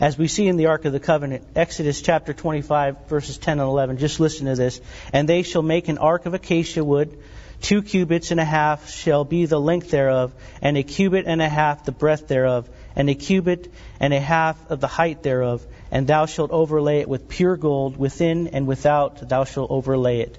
as 0.01 0.17
we 0.17 0.27
see 0.27 0.47
in 0.47 0.57
the 0.57 0.67
Ark 0.67 0.85
of 0.85 0.93
the 0.93 0.99
Covenant, 0.99 1.45
Exodus 1.55 2.01
chapter 2.01 2.33
25, 2.33 3.07
verses 3.07 3.37
10 3.37 3.59
and 3.59 3.67
11. 3.67 3.97
Just 3.97 4.19
listen 4.19 4.47
to 4.47 4.55
this. 4.55 4.81
And 5.11 5.29
they 5.29 5.43
shall 5.43 5.61
make 5.61 5.87
an 5.87 5.97
ark 5.97 6.25
of 6.25 6.33
acacia 6.33 6.83
wood. 6.83 7.17
Two 7.61 7.81
cubits 7.81 8.31
and 8.31 8.39
a 8.39 8.45
half 8.45 8.89
shall 8.89 9.23
be 9.23 9.45
the 9.45 9.59
length 9.59 9.91
thereof, 9.91 10.33
and 10.61 10.77
a 10.77 10.83
cubit 10.83 11.25
and 11.27 11.41
a 11.41 11.47
half 11.47 11.85
the 11.85 11.91
breadth 11.91 12.27
thereof, 12.27 12.69
and 12.95 13.09
a 13.09 13.15
cubit 13.15 13.71
and 13.99 14.13
a 14.13 14.19
half 14.19 14.69
of 14.69 14.81
the 14.81 14.87
height 14.87 15.23
thereof. 15.23 15.65
And 15.91 16.07
thou 16.07 16.25
shalt 16.25 16.51
overlay 16.51 16.99
it 16.99 17.07
with 17.07 17.29
pure 17.29 17.55
gold, 17.55 17.95
within 17.95 18.47
and 18.47 18.67
without 18.67 19.29
thou 19.29 19.43
shalt 19.45 19.71
overlay 19.71 20.21
it. 20.21 20.37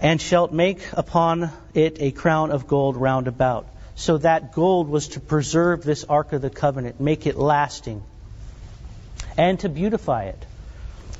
And 0.00 0.20
shalt 0.20 0.52
make 0.52 0.82
upon 0.94 1.50
it 1.74 1.98
a 2.00 2.10
crown 2.10 2.50
of 2.50 2.66
gold 2.66 2.96
round 2.96 3.28
about. 3.28 3.68
So 3.94 4.18
that 4.18 4.52
gold 4.52 4.88
was 4.88 5.08
to 5.08 5.20
preserve 5.20 5.84
this 5.84 6.02
Ark 6.04 6.32
of 6.32 6.42
the 6.42 6.50
Covenant, 6.50 7.00
make 7.00 7.26
it 7.26 7.36
lasting 7.36 8.02
and 9.36 9.60
to 9.60 9.68
beautify 9.68 10.24
it. 10.24 10.46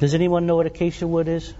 Does 0.01 0.15
anyone 0.15 0.47
know 0.47 0.57
what 0.57 0.67
acacia 0.67 1.07
wood 1.07 1.29
is? 1.29 1.53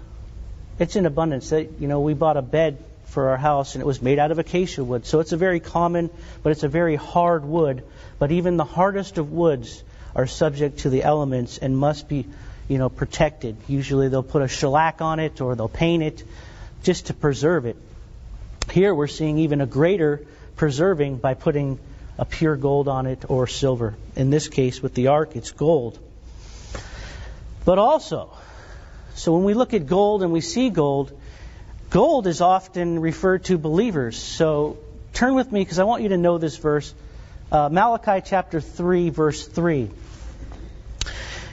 It's 0.79 0.95
in 0.95 1.05
abundance. 1.05 1.51
You 1.51 1.87
know, 1.87 2.01
we 2.01 2.13
bought 2.13 2.37
a 2.37 2.41
bed 2.41 2.83
for 3.05 3.29
our 3.29 3.37
house 3.37 3.75
and 3.75 3.81
it 3.81 3.85
was 3.85 4.01
made 4.01 4.19
out 4.19 4.31
of 4.31 4.39
acacia 4.39 4.83
wood. 4.83 5.05
So 5.05 5.19
it's 5.19 5.31
a 5.31 5.37
very 5.37 5.59
common, 5.59 6.09
but 6.41 6.51
it's 6.51 6.63
a 6.63 6.67
very 6.67 6.95
hard 6.95 7.45
wood. 7.45 7.83
But 8.19 8.31
even 8.31 8.57
the 8.57 8.65
hardest 8.65 9.17
of 9.17 9.31
woods 9.31 9.83
are 10.15 10.27
subject 10.27 10.79
to 10.79 10.89
the 10.89 11.03
elements 11.03 11.57
and 11.57 11.77
must 11.77 12.07
be, 12.07 12.25
you 12.67 12.77
know, 12.77 12.89
protected. 12.89 13.55
Usually 13.67 14.09
they'll 14.09 14.23
put 14.23 14.41
a 14.41 14.47
shellac 14.47 15.01
on 15.01 15.19
it 15.19 15.41
or 15.41 15.55
they'll 15.55 15.67
paint 15.67 16.03
it 16.03 16.23
just 16.83 17.07
to 17.07 17.13
preserve 17.13 17.65
it. 17.65 17.77
Here 18.71 18.93
we're 18.93 19.07
seeing 19.07 19.37
even 19.39 19.61
a 19.61 19.65
greater 19.65 20.25
preserving 20.55 21.17
by 21.17 21.33
putting 21.33 21.79
a 22.17 22.25
pure 22.25 22.55
gold 22.55 22.87
on 22.87 23.07
it 23.07 23.25
or 23.27 23.47
silver. 23.47 23.95
In 24.15 24.29
this 24.29 24.47
case, 24.47 24.81
with 24.81 24.93
the 24.93 25.07
ark, 25.07 25.35
it's 25.35 25.51
gold. 25.51 25.99
But 27.65 27.79
also, 27.79 28.29
so 29.15 29.33
when 29.33 29.45
we 29.45 29.53
look 29.53 29.73
at 29.73 29.87
gold 29.87 30.23
and 30.23 30.31
we 30.31 30.41
see 30.41 30.69
gold, 30.69 31.17
gold 31.89 32.27
is 32.27 32.41
often 32.41 32.99
referred 32.99 33.45
to 33.45 33.57
believers. 33.57 34.17
So 34.17 34.77
turn 35.13 35.35
with 35.35 35.51
me 35.51 35.61
because 35.61 35.79
I 35.79 35.85
want 35.85 36.03
you 36.03 36.09
to 36.09 36.17
know 36.17 36.37
this 36.37 36.57
verse. 36.57 36.93
Uh, 37.51 37.69
Malachi 37.69 38.21
chapter 38.25 38.59
3, 38.59 39.09
verse 39.09 39.47
3. 39.47 39.89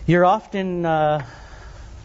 You're 0.06 0.24
often 0.24 0.84
uh, 0.84 1.24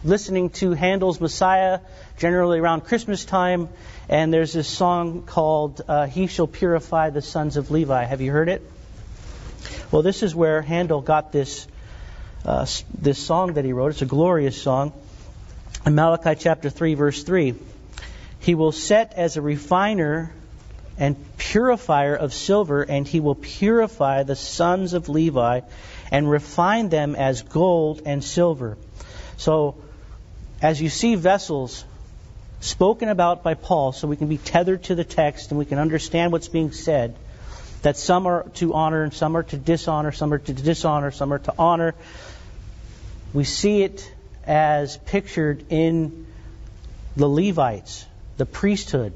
listening 0.04 0.50
to 0.50 0.72
Handel's 0.72 1.20
Messiah, 1.20 1.80
generally 2.18 2.60
around 2.60 2.82
Christmas 2.82 3.24
time, 3.24 3.68
and 4.08 4.32
there's 4.32 4.52
this 4.52 4.68
song 4.68 5.22
called 5.22 5.80
uh, 5.88 6.06
He 6.06 6.28
Shall 6.28 6.46
Purify 6.46 7.10
the 7.10 7.22
Sons 7.22 7.56
of 7.56 7.72
Levi. 7.72 8.04
Have 8.04 8.20
you 8.20 8.30
heard 8.30 8.48
it? 8.48 8.62
Well, 9.90 10.02
this 10.02 10.22
is 10.22 10.34
where 10.34 10.62
Handel 10.62 11.00
got 11.00 11.32
this 11.32 11.66
uh, 12.46 12.66
this 12.96 13.18
song 13.18 13.54
that 13.54 13.64
he 13.64 13.72
wrote. 13.72 13.90
It's 13.90 14.02
a 14.02 14.06
glorious 14.06 14.60
song. 14.60 14.92
In 15.84 15.94
Malachi 15.94 16.36
chapter 16.38 16.70
3, 16.70 16.94
verse 16.94 17.22
3, 17.24 17.54
he 18.38 18.54
will 18.54 18.72
set 18.72 19.12
as 19.14 19.36
a 19.36 19.42
refiner 19.42 20.32
and 20.98 21.16
purifier 21.36 22.14
of 22.14 22.32
silver, 22.32 22.82
and 22.82 23.06
he 23.06 23.20
will 23.20 23.34
purify 23.34 24.22
the 24.22 24.36
sons 24.36 24.94
of 24.94 25.08
Levi 25.08 25.60
and 26.10 26.30
refine 26.30 26.88
them 26.88 27.16
as 27.16 27.42
gold 27.42 28.02
and 28.06 28.22
silver. 28.22 28.78
So, 29.36 29.74
as 30.62 30.80
you 30.80 30.88
see 30.88 31.16
vessels 31.16 31.84
spoken 32.60 33.08
about 33.08 33.42
by 33.42 33.54
Paul, 33.54 33.92
so 33.92 34.08
we 34.08 34.16
can 34.16 34.28
be 34.28 34.38
tethered 34.38 34.84
to 34.84 34.94
the 34.94 35.04
text 35.04 35.50
and 35.50 35.58
we 35.58 35.66
can 35.66 35.78
understand 35.78 36.32
what's 36.32 36.48
being 36.48 36.72
said, 36.72 37.16
that 37.82 37.96
some 37.96 38.26
are 38.26 38.44
to 38.54 38.74
honor 38.74 39.02
and 39.02 39.12
some 39.12 39.36
are 39.36 39.42
to 39.42 39.56
dishonor, 39.56 40.12
some 40.12 40.32
are 40.32 40.38
to 40.38 40.52
dishonor, 40.52 41.10
some 41.10 41.32
are 41.32 41.38
to 41.40 41.54
honor. 41.58 41.94
We 43.36 43.44
see 43.44 43.82
it 43.82 44.10
as 44.46 44.96
pictured 44.96 45.66
in 45.68 46.26
the 47.16 47.28
Levites, 47.28 48.06
the 48.38 48.46
priesthood, 48.46 49.12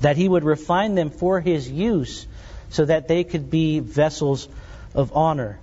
that 0.00 0.18
he 0.18 0.28
would 0.28 0.44
refine 0.44 0.94
them 0.96 1.08
for 1.08 1.40
his 1.40 1.66
use 1.70 2.26
so 2.68 2.84
that 2.84 3.08
they 3.08 3.24
could 3.24 3.50
be 3.50 3.80
vessels 3.80 4.46
of 4.94 5.16
honor. 5.16 5.58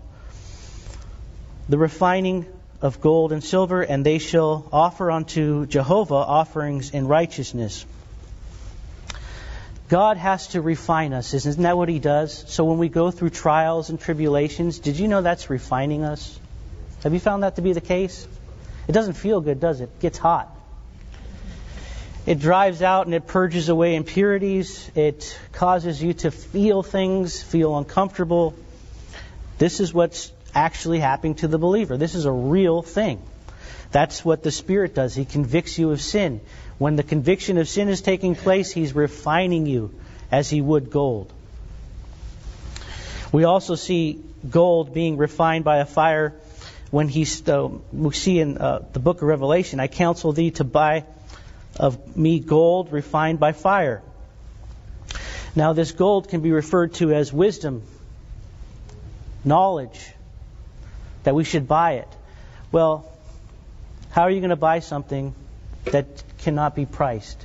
The 1.69 1.77
refining 1.77 2.47
of 2.81 2.99
gold 3.01 3.31
and 3.31 3.43
silver, 3.43 3.83
and 3.83 4.03
they 4.03 4.17
shall 4.17 4.67
offer 4.73 5.11
unto 5.11 5.67
Jehovah 5.67 6.15
offerings 6.15 6.89
in 6.89 7.07
righteousness. 7.07 7.85
God 9.89 10.17
has 10.17 10.47
to 10.47 10.61
refine 10.61 11.13
us, 11.13 11.35
isn't 11.35 11.61
that 11.61 11.77
what 11.77 11.87
He 11.87 11.99
does? 11.99 12.45
So 12.47 12.65
when 12.65 12.79
we 12.79 12.89
go 12.89 13.11
through 13.11 13.29
trials 13.29 13.91
and 13.91 13.99
tribulations, 13.99 14.79
did 14.79 14.97
you 14.97 15.07
know 15.07 15.21
that's 15.21 15.51
refining 15.51 16.03
us? 16.03 16.39
Have 17.03 17.13
you 17.13 17.19
found 17.19 17.43
that 17.43 17.57
to 17.57 17.61
be 17.61 17.73
the 17.73 17.81
case? 17.81 18.27
It 18.87 18.93
doesn't 18.93 19.13
feel 19.13 19.41
good, 19.41 19.59
does 19.59 19.81
it? 19.81 19.85
It 19.85 19.99
gets 19.99 20.17
hot. 20.17 20.49
It 22.25 22.39
drives 22.39 22.81
out 22.81 23.05
and 23.05 23.13
it 23.13 23.27
purges 23.27 23.67
away 23.67 23.95
impurities. 23.95 24.89
It 24.95 25.37
causes 25.51 26.01
you 26.01 26.13
to 26.13 26.31
feel 26.31 26.81
things, 26.81 27.43
feel 27.43 27.77
uncomfortable. 27.77 28.55
This 29.57 29.81
is 29.81 29.93
what's 29.93 30.31
actually 30.55 30.99
happening 30.99 31.35
to 31.35 31.49
the 31.49 31.57
believer. 31.57 31.97
This 31.97 32.15
is 32.15 32.23
a 32.23 32.31
real 32.31 32.81
thing. 32.81 33.21
That's 33.91 34.23
what 34.23 34.41
the 34.41 34.51
Spirit 34.51 34.95
does. 34.95 35.13
He 35.13 35.25
convicts 35.25 35.77
you 35.77 35.91
of 35.91 36.01
sin. 36.01 36.39
When 36.77 36.95
the 36.95 37.03
conviction 37.03 37.57
of 37.57 37.67
sin 37.67 37.89
is 37.89 38.01
taking 38.01 38.35
place, 38.35 38.71
He's 38.71 38.95
refining 38.95 39.65
you 39.65 39.93
as 40.31 40.49
He 40.49 40.61
would 40.61 40.89
gold. 40.89 41.31
We 43.33 43.43
also 43.43 43.75
see 43.75 44.23
gold 44.49 44.93
being 44.93 45.17
refined 45.17 45.65
by 45.65 45.77
a 45.77 45.85
fire 45.85 46.33
when 46.93 47.07
He, 47.07 47.25
uh, 47.47 47.69
we 47.91 48.13
see 48.13 48.39
in 48.39 48.59
uh, 48.59 48.85
the 48.93 48.99
book 48.99 49.23
of 49.23 49.27
Revelation, 49.27 49.79
I 49.79 49.87
counsel 49.87 50.31
thee 50.31 50.51
to 50.51 50.63
buy 50.63 51.05
of 51.75 52.15
me 52.15 52.39
gold 52.39 52.91
refined 52.91 53.39
by 53.39 53.51
fire. 53.51 54.03
Now, 55.55 55.73
this 55.73 55.91
gold 55.91 56.29
can 56.29 56.41
be 56.41 56.51
referred 56.51 56.93
to 56.95 57.11
as 57.11 57.33
wisdom, 57.33 57.81
knowledge, 59.43 60.07
that 61.23 61.33
we 61.33 61.43
should 61.43 61.67
buy 61.67 61.93
it. 61.93 62.07
Well, 62.71 63.11
how 64.11 64.21
are 64.21 64.29
you 64.29 64.39
going 64.41 64.51
to 64.51 64.55
buy 64.55 64.77
something 64.77 65.33
that 65.85 66.05
cannot 66.43 66.75
be 66.75 66.85
priced? 66.85 67.43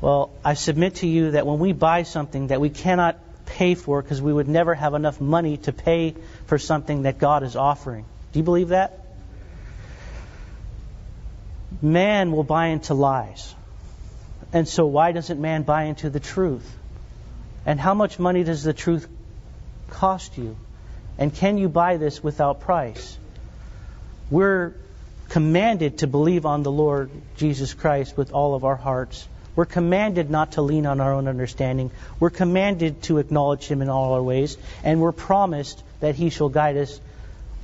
Well, 0.00 0.30
I 0.44 0.54
submit 0.54 0.94
to 0.96 1.08
you 1.08 1.32
that 1.32 1.44
when 1.44 1.58
we 1.58 1.72
buy 1.72 2.04
something 2.04 2.46
that 2.48 2.60
we 2.60 2.70
cannot 2.70 3.18
pay 3.46 3.74
for 3.74 4.02
because 4.02 4.20
we 4.20 4.32
would 4.32 4.48
never 4.48 4.74
have 4.74 4.94
enough 4.94 5.20
money 5.20 5.56
to 5.58 5.72
pay 5.72 6.14
for 6.46 6.58
something 6.58 7.02
that 7.02 7.18
God 7.18 7.42
is 7.42 7.56
offering. 7.56 8.04
Do 8.32 8.38
you 8.38 8.44
believe 8.44 8.68
that? 8.68 9.00
Man 11.80 12.32
will 12.32 12.44
buy 12.44 12.66
into 12.66 12.94
lies. 12.94 13.54
And 14.52 14.68
so, 14.68 14.86
why 14.86 15.12
doesn't 15.12 15.40
man 15.40 15.62
buy 15.62 15.84
into 15.84 16.10
the 16.10 16.20
truth? 16.20 16.76
And 17.64 17.80
how 17.80 17.94
much 17.94 18.18
money 18.18 18.44
does 18.44 18.62
the 18.62 18.72
truth 18.72 19.08
cost 19.90 20.38
you? 20.38 20.56
And 21.18 21.34
can 21.34 21.58
you 21.58 21.68
buy 21.68 21.96
this 21.96 22.22
without 22.22 22.60
price? 22.60 23.18
We're 24.30 24.74
commanded 25.28 25.98
to 25.98 26.06
believe 26.06 26.46
on 26.46 26.62
the 26.62 26.70
Lord 26.70 27.10
Jesus 27.36 27.74
Christ 27.74 28.16
with 28.16 28.32
all 28.32 28.54
of 28.54 28.64
our 28.64 28.76
hearts. 28.76 29.26
We're 29.56 29.64
commanded 29.64 30.30
not 30.30 30.52
to 30.52 30.62
lean 30.62 30.84
on 30.84 31.00
our 31.00 31.14
own 31.14 31.28
understanding. 31.28 31.90
We're 32.20 32.30
commanded 32.30 33.02
to 33.04 33.18
acknowledge 33.18 33.64
Him 33.64 33.80
in 33.80 33.88
all 33.88 34.12
our 34.12 34.22
ways. 34.22 34.58
And 34.84 35.00
we're 35.00 35.12
promised 35.12 35.82
that 36.00 36.14
He 36.14 36.28
shall 36.28 36.50
guide 36.50 36.76
us 36.76 37.00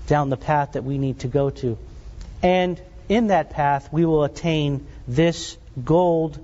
down 0.07 0.31
the 0.31 0.39
path 0.39 0.73
that 0.73 0.85
we 0.85 0.97
need 0.97 1.21
to 1.21 1.29
go 1.29 1.51
to. 1.51 1.77
And 2.43 2.81
in 3.11 3.27
that 3.27 3.51
path, 3.51 3.93
we 3.93 4.07
will 4.07 4.25
attain 4.25 4.87
this 5.07 5.59
gold, 5.85 6.39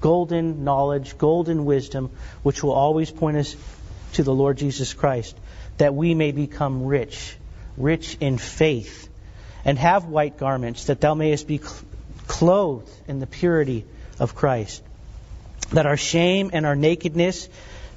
golden 0.00 0.64
knowledge, 0.64 1.18
golden 1.18 1.66
wisdom, 1.66 2.10
which 2.42 2.62
will 2.62 2.72
always 2.72 3.10
point 3.10 3.36
us 3.36 3.54
to 4.14 4.22
the 4.22 4.34
Lord 4.34 4.56
Jesus 4.56 4.94
Christ, 4.94 5.36
that 5.76 5.94
we 5.94 6.14
may 6.14 6.32
become 6.32 6.86
rich, 6.86 7.36
rich 7.76 8.16
in 8.20 8.38
faith, 8.38 9.08
and 9.66 9.78
have 9.78 10.06
white 10.06 10.38
garments, 10.38 10.86
that 10.86 11.02
thou 11.02 11.12
mayest 11.12 11.46
be 11.46 11.60
clothed 12.26 12.90
in 13.06 13.20
the 13.20 13.26
purity 13.26 13.84
of 14.18 14.34
Christ. 14.34 14.82
That 15.70 15.86
our 15.86 15.96
shame 15.96 16.50
and 16.52 16.66
our 16.66 16.76
nakedness 16.76 17.48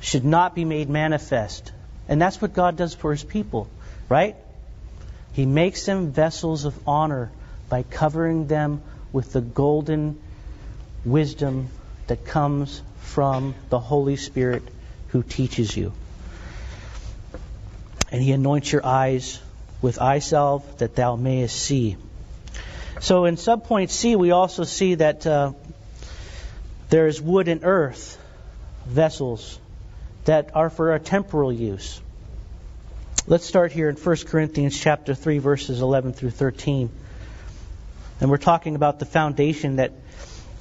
should 0.01 0.25
not 0.25 0.55
be 0.55 0.65
made 0.65 0.89
manifest. 0.89 1.71
And 2.07 2.21
that's 2.21 2.41
what 2.41 2.53
God 2.53 2.75
does 2.75 2.93
for 2.93 3.11
his 3.11 3.23
people, 3.23 3.69
right? 4.09 4.35
He 5.33 5.45
makes 5.45 5.85
them 5.85 6.11
vessels 6.11 6.65
of 6.65 6.77
honor 6.87 7.31
by 7.69 7.83
covering 7.83 8.47
them 8.47 8.81
with 9.13 9.31
the 9.31 9.41
golden 9.41 10.19
wisdom 11.05 11.69
that 12.07 12.25
comes 12.25 12.81
from 12.99 13.55
the 13.69 13.79
Holy 13.79 14.15
Spirit 14.15 14.63
who 15.09 15.23
teaches 15.23 15.75
you. 15.75 15.93
And 18.11 18.21
he 18.21 18.33
anoints 18.33 18.71
your 18.71 18.85
eyes 18.85 19.39
with 19.81 20.01
eye 20.01 20.19
salve 20.19 20.77
that 20.79 20.95
thou 20.95 21.15
mayest 21.15 21.57
see. 21.57 21.95
So 22.99 23.25
in 23.25 23.35
subpoint 23.35 23.89
C, 23.89 24.15
we 24.15 24.31
also 24.31 24.63
see 24.63 24.95
that 24.95 25.25
uh, 25.25 25.53
there 26.91 27.07
is 27.07 27.21
wood 27.21 27.47
and 27.47 27.61
earth 27.63 28.17
vessels 28.85 29.57
that 30.25 30.51
are 30.53 30.69
for 30.69 30.93
a 30.93 30.99
temporal 30.99 31.51
use. 31.51 32.01
Let's 33.25 33.45
start 33.45 33.71
here 33.71 33.87
in 33.87 33.95
1 33.95 34.17
Corinthians 34.27 34.77
chapter 34.77 35.15
3 35.15 35.37
verses 35.37 35.81
11 35.81 36.11
through 36.13 36.31
13. 36.31 36.89
And 38.19 38.29
we're 38.29 38.37
talking 38.37 38.75
about 38.75 38.99
the 38.99 39.05
foundation 39.05 39.77
that 39.77 39.93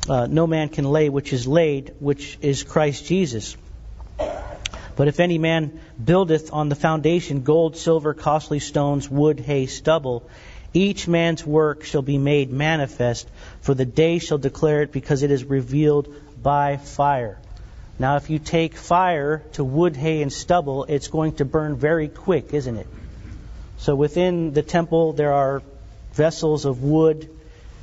uh, 0.09 0.29
no 0.31 0.47
man 0.47 0.69
can 0.69 0.85
lay, 0.85 1.09
which 1.09 1.33
is 1.33 1.49
laid, 1.49 1.95
which 1.99 2.39
is 2.41 2.63
Christ 2.63 3.07
Jesus. 3.07 3.57
But 4.17 5.09
if 5.09 5.19
any 5.19 5.39
man 5.39 5.81
buildeth 6.03 6.53
on 6.53 6.69
the 6.69 6.77
foundation 6.77 7.43
gold, 7.43 7.77
silver, 7.77 8.15
costly 8.15 8.61
stones, 8.61 9.11
wood, 9.11 9.41
hay, 9.41 9.67
stubble, 9.67 10.31
each 10.73 11.09
man's 11.09 11.45
work 11.45 11.85
shall 11.85 12.03
be 12.03 12.19
made 12.19 12.51
manifest, 12.51 13.29
for 13.61 13.75
the 13.75 13.85
day 13.85 14.19
shall 14.19 14.39
declare 14.39 14.83
it, 14.83 14.93
because 14.93 15.23
it 15.23 15.31
is 15.31 15.45
revealed 15.45 16.15
by 16.43 16.77
fire. 16.77 17.39
Now, 17.99 18.17
if 18.17 18.31
you 18.31 18.39
take 18.39 18.77
fire 18.77 19.43
to 19.53 19.65
wood, 19.65 19.95
hay, 19.97 20.23
and 20.23 20.33
stubble, 20.33 20.85
it's 20.85 21.09
going 21.09 21.35
to 21.35 21.45
burn 21.45 21.77
very 21.77 22.09
quick, 22.09 22.55
isn't 22.55 22.77
it? 22.77 22.87
So 23.79 23.95
within 23.95 24.53
the 24.53 24.63
temple, 24.63 25.13
there 25.13 25.33
are 25.33 25.63
vessels 26.13 26.65
of 26.65 26.83
wood 26.83 27.29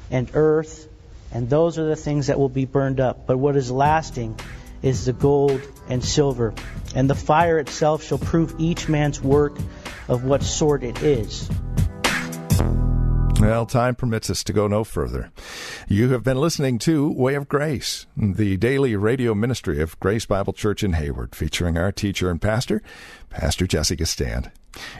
and 0.09 0.29
earth, 0.33 0.87
and 1.31 1.49
those 1.49 1.77
are 1.77 1.85
the 1.85 1.95
things 1.95 2.27
that 2.27 2.39
will 2.39 2.49
be 2.49 2.65
burned 2.65 2.99
up. 2.99 3.27
But 3.27 3.37
what 3.37 3.55
is 3.55 3.69
lasting 3.69 4.39
is 4.81 5.05
the 5.05 5.13
gold 5.13 5.61
and 5.89 6.03
silver. 6.03 6.53
And 6.95 7.09
the 7.09 7.15
fire 7.15 7.59
itself 7.59 8.03
shall 8.03 8.17
prove 8.17 8.55
each 8.59 8.87
man's 8.87 9.21
work 9.21 9.57
of 10.07 10.23
what 10.23 10.41
sort 10.43 10.83
it 10.83 11.01
is. 11.03 11.49
Well, 13.39 13.67
time 13.67 13.93
permits 13.93 14.31
us 14.31 14.43
to 14.45 14.53
go 14.53 14.67
no 14.67 14.83
further. 14.83 15.31
You 15.87 16.09
have 16.09 16.23
been 16.23 16.37
listening 16.37 16.79
to 16.79 17.11
Way 17.11 17.35
of 17.35 17.47
Grace, 17.47 18.07
the 18.17 18.57
daily 18.57 18.95
radio 18.95 19.35
ministry 19.35 19.79
of 19.79 19.99
Grace 19.99 20.25
Bible 20.25 20.53
Church 20.53 20.83
in 20.83 20.93
Hayward, 20.93 21.35
featuring 21.35 21.77
our 21.77 21.91
teacher 21.91 22.31
and 22.31 22.41
pastor, 22.41 22.81
Pastor 23.29 23.67
Jesse 23.67 23.95
Gistand. 23.95 24.51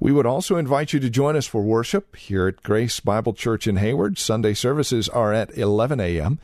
We 0.00 0.12
would 0.12 0.26
also 0.26 0.56
invite 0.56 0.92
you 0.92 1.00
to 1.00 1.10
join 1.10 1.36
us 1.36 1.46
for 1.46 1.62
worship 1.62 2.16
here 2.16 2.48
at 2.48 2.62
Grace 2.62 3.00
Bible 3.00 3.32
Church 3.32 3.66
in 3.66 3.76
Hayward. 3.76 4.18
Sunday 4.18 4.54
services 4.54 5.08
are 5.08 5.32
at 5.32 5.56
11 5.56 6.00
a.m., 6.00 6.38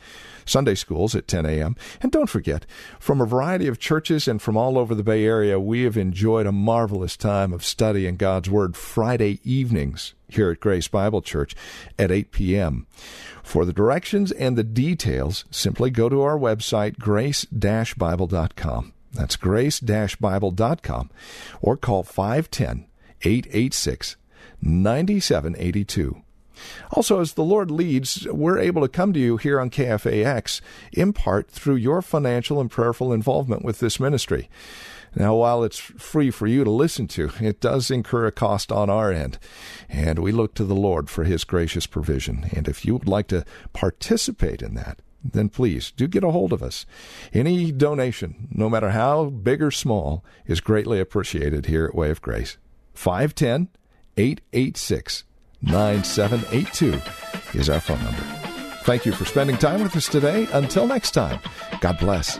Sunday 0.45 0.75
schools 0.75 1.15
at 1.15 1.27
10 1.27 1.45
a.m. 1.45 1.75
And 2.01 2.11
don't 2.11 2.29
forget, 2.29 2.65
from 2.99 3.21
a 3.21 3.25
variety 3.25 3.67
of 3.67 3.79
churches 3.79 4.27
and 4.27 4.41
from 4.41 4.57
all 4.57 4.77
over 4.77 4.95
the 4.95 5.03
Bay 5.03 5.25
Area, 5.25 5.59
we 5.59 5.83
have 5.83 5.97
enjoyed 5.97 6.47
a 6.47 6.51
marvelous 6.51 7.15
time 7.15 7.53
of 7.53 7.63
studying 7.63 8.15
God's 8.15 8.49
Word 8.49 8.75
Friday 8.75 9.39
evenings 9.43 10.13
here 10.33 10.51
at 10.51 10.59
Grace 10.59 10.87
Bible 10.87 11.21
Church 11.21 11.55
at 11.97 12.11
8 12.11 12.31
p.m. 12.31 12.87
For 13.43 13.65
the 13.65 13.73
directions 13.73 14.31
and 14.31 14.57
the 14.57 14.63
details, 14.63 15.45
simply 15.51 15.89
go 15.89 16.09
to 16.09 16.21
our 16.21 16.37
website, 16.37 16.97
grace-bible.com. 16.99 18.93
That's 19.13 19.35
grace-bible.com 19.35 21.09
or 21.61 21.77
call 21.77 22.03
510 22.03 22.85
886 23.23 24.15
9782. 24.61 26.21
Also, 26.91 27.19
as 27.19 27.33
the 27.33 27.43
Lord 27.43 27.71
leads, 27.71 28.27
we're 28.27 28.59
able 28.59 28.81
to 28.81 28.87
come 28.87 29.13
to 29.13 29.19
you 29.19 29.37
here 29.37 29.59
on 29.59 29.69
KFAX 29.69 30.61
in 30.91 31.13
part 31.13 31.49
through 31.49 31.75
your 31.75 32.01
financial 32.01 32.59
and 32.59 32.69
prayerful 32.69 33.11
involvement 33.11 33.63
with 33.63 33.79
this 33.79 33.99
ministry. 33.99 34.49
Now, 35.15 35.35
while 35.35 35.63
it's 35.63 35.77
free 35.77 36.31
for 36.31 36.47
you 36.47 36.63
to 36.63 36.71
listen 36.71 37.07
to, 37.09 37.31
it 37.41 37.59
does 37.59 37.91
incur 37.91 38.27
a 38.27 38.31
cost 38.31 38.71
on 38.71 38.89
our 38.89 39.11
end, 39.11 39.37
and 39.89 40.19
we 40.19 40.31
look 40.31 40.53
to 40.55 40.63
the 40.63 40.75
Lord 40.75 41.09
for 41.09 41.25
His 41.25 41.43
gracious 41.43 41.85
provision. 41.85 42.49
And 42.55 42.67
if 42.67 42.85
you 42.85 42.93
would 42.93 43.07
like 43.07 43.27
to 43.27 43.45
participate 43.73 44.61
in 44.61 44.73
that, 44.75 45.01
then 45.23 45.49
please 45.49 45.91
do 45.91 46.07
get 46.07 46.23
a 46.23 46.31
hold 46.31 46.53
of 46.53 46.63
us. 46.63 46.85
Any 47.33 47.71
donation, 47.71 48.47
no 48.51 48.69
matter 48.69 48.91
how 48.91 49.25
big 49.25 49.61
or 49.61 49.71
small, 49.71 50.23
is 50.45 50.61
greatly 50.61 50.99
appreciated 50.99 51.65
here 51.65 51.85
at 51.85 51.95
Way 51.95 52.09
of 52.09 52.21
Grace. 52.21 52.57
510 52.93 53.69
886 54.17 55.23
9782 55.61 57.59
is 57.59 57.69
our 57.69 57.79
phone 57.79 58.03
number. 58.03 58.23
Thank 58.83 59.05
you 59.05 59.11
for 59.11 59.25
spending 59.25 59.57
time 59.57 59.83
with 59.83 59.95
us 59.95 60.07
today. 60.07 60.47
Until 60.53 60.87
next 60.87 61.11
time, 61.11 61.39
God 61.81 61.99
bless. 61.99 62.39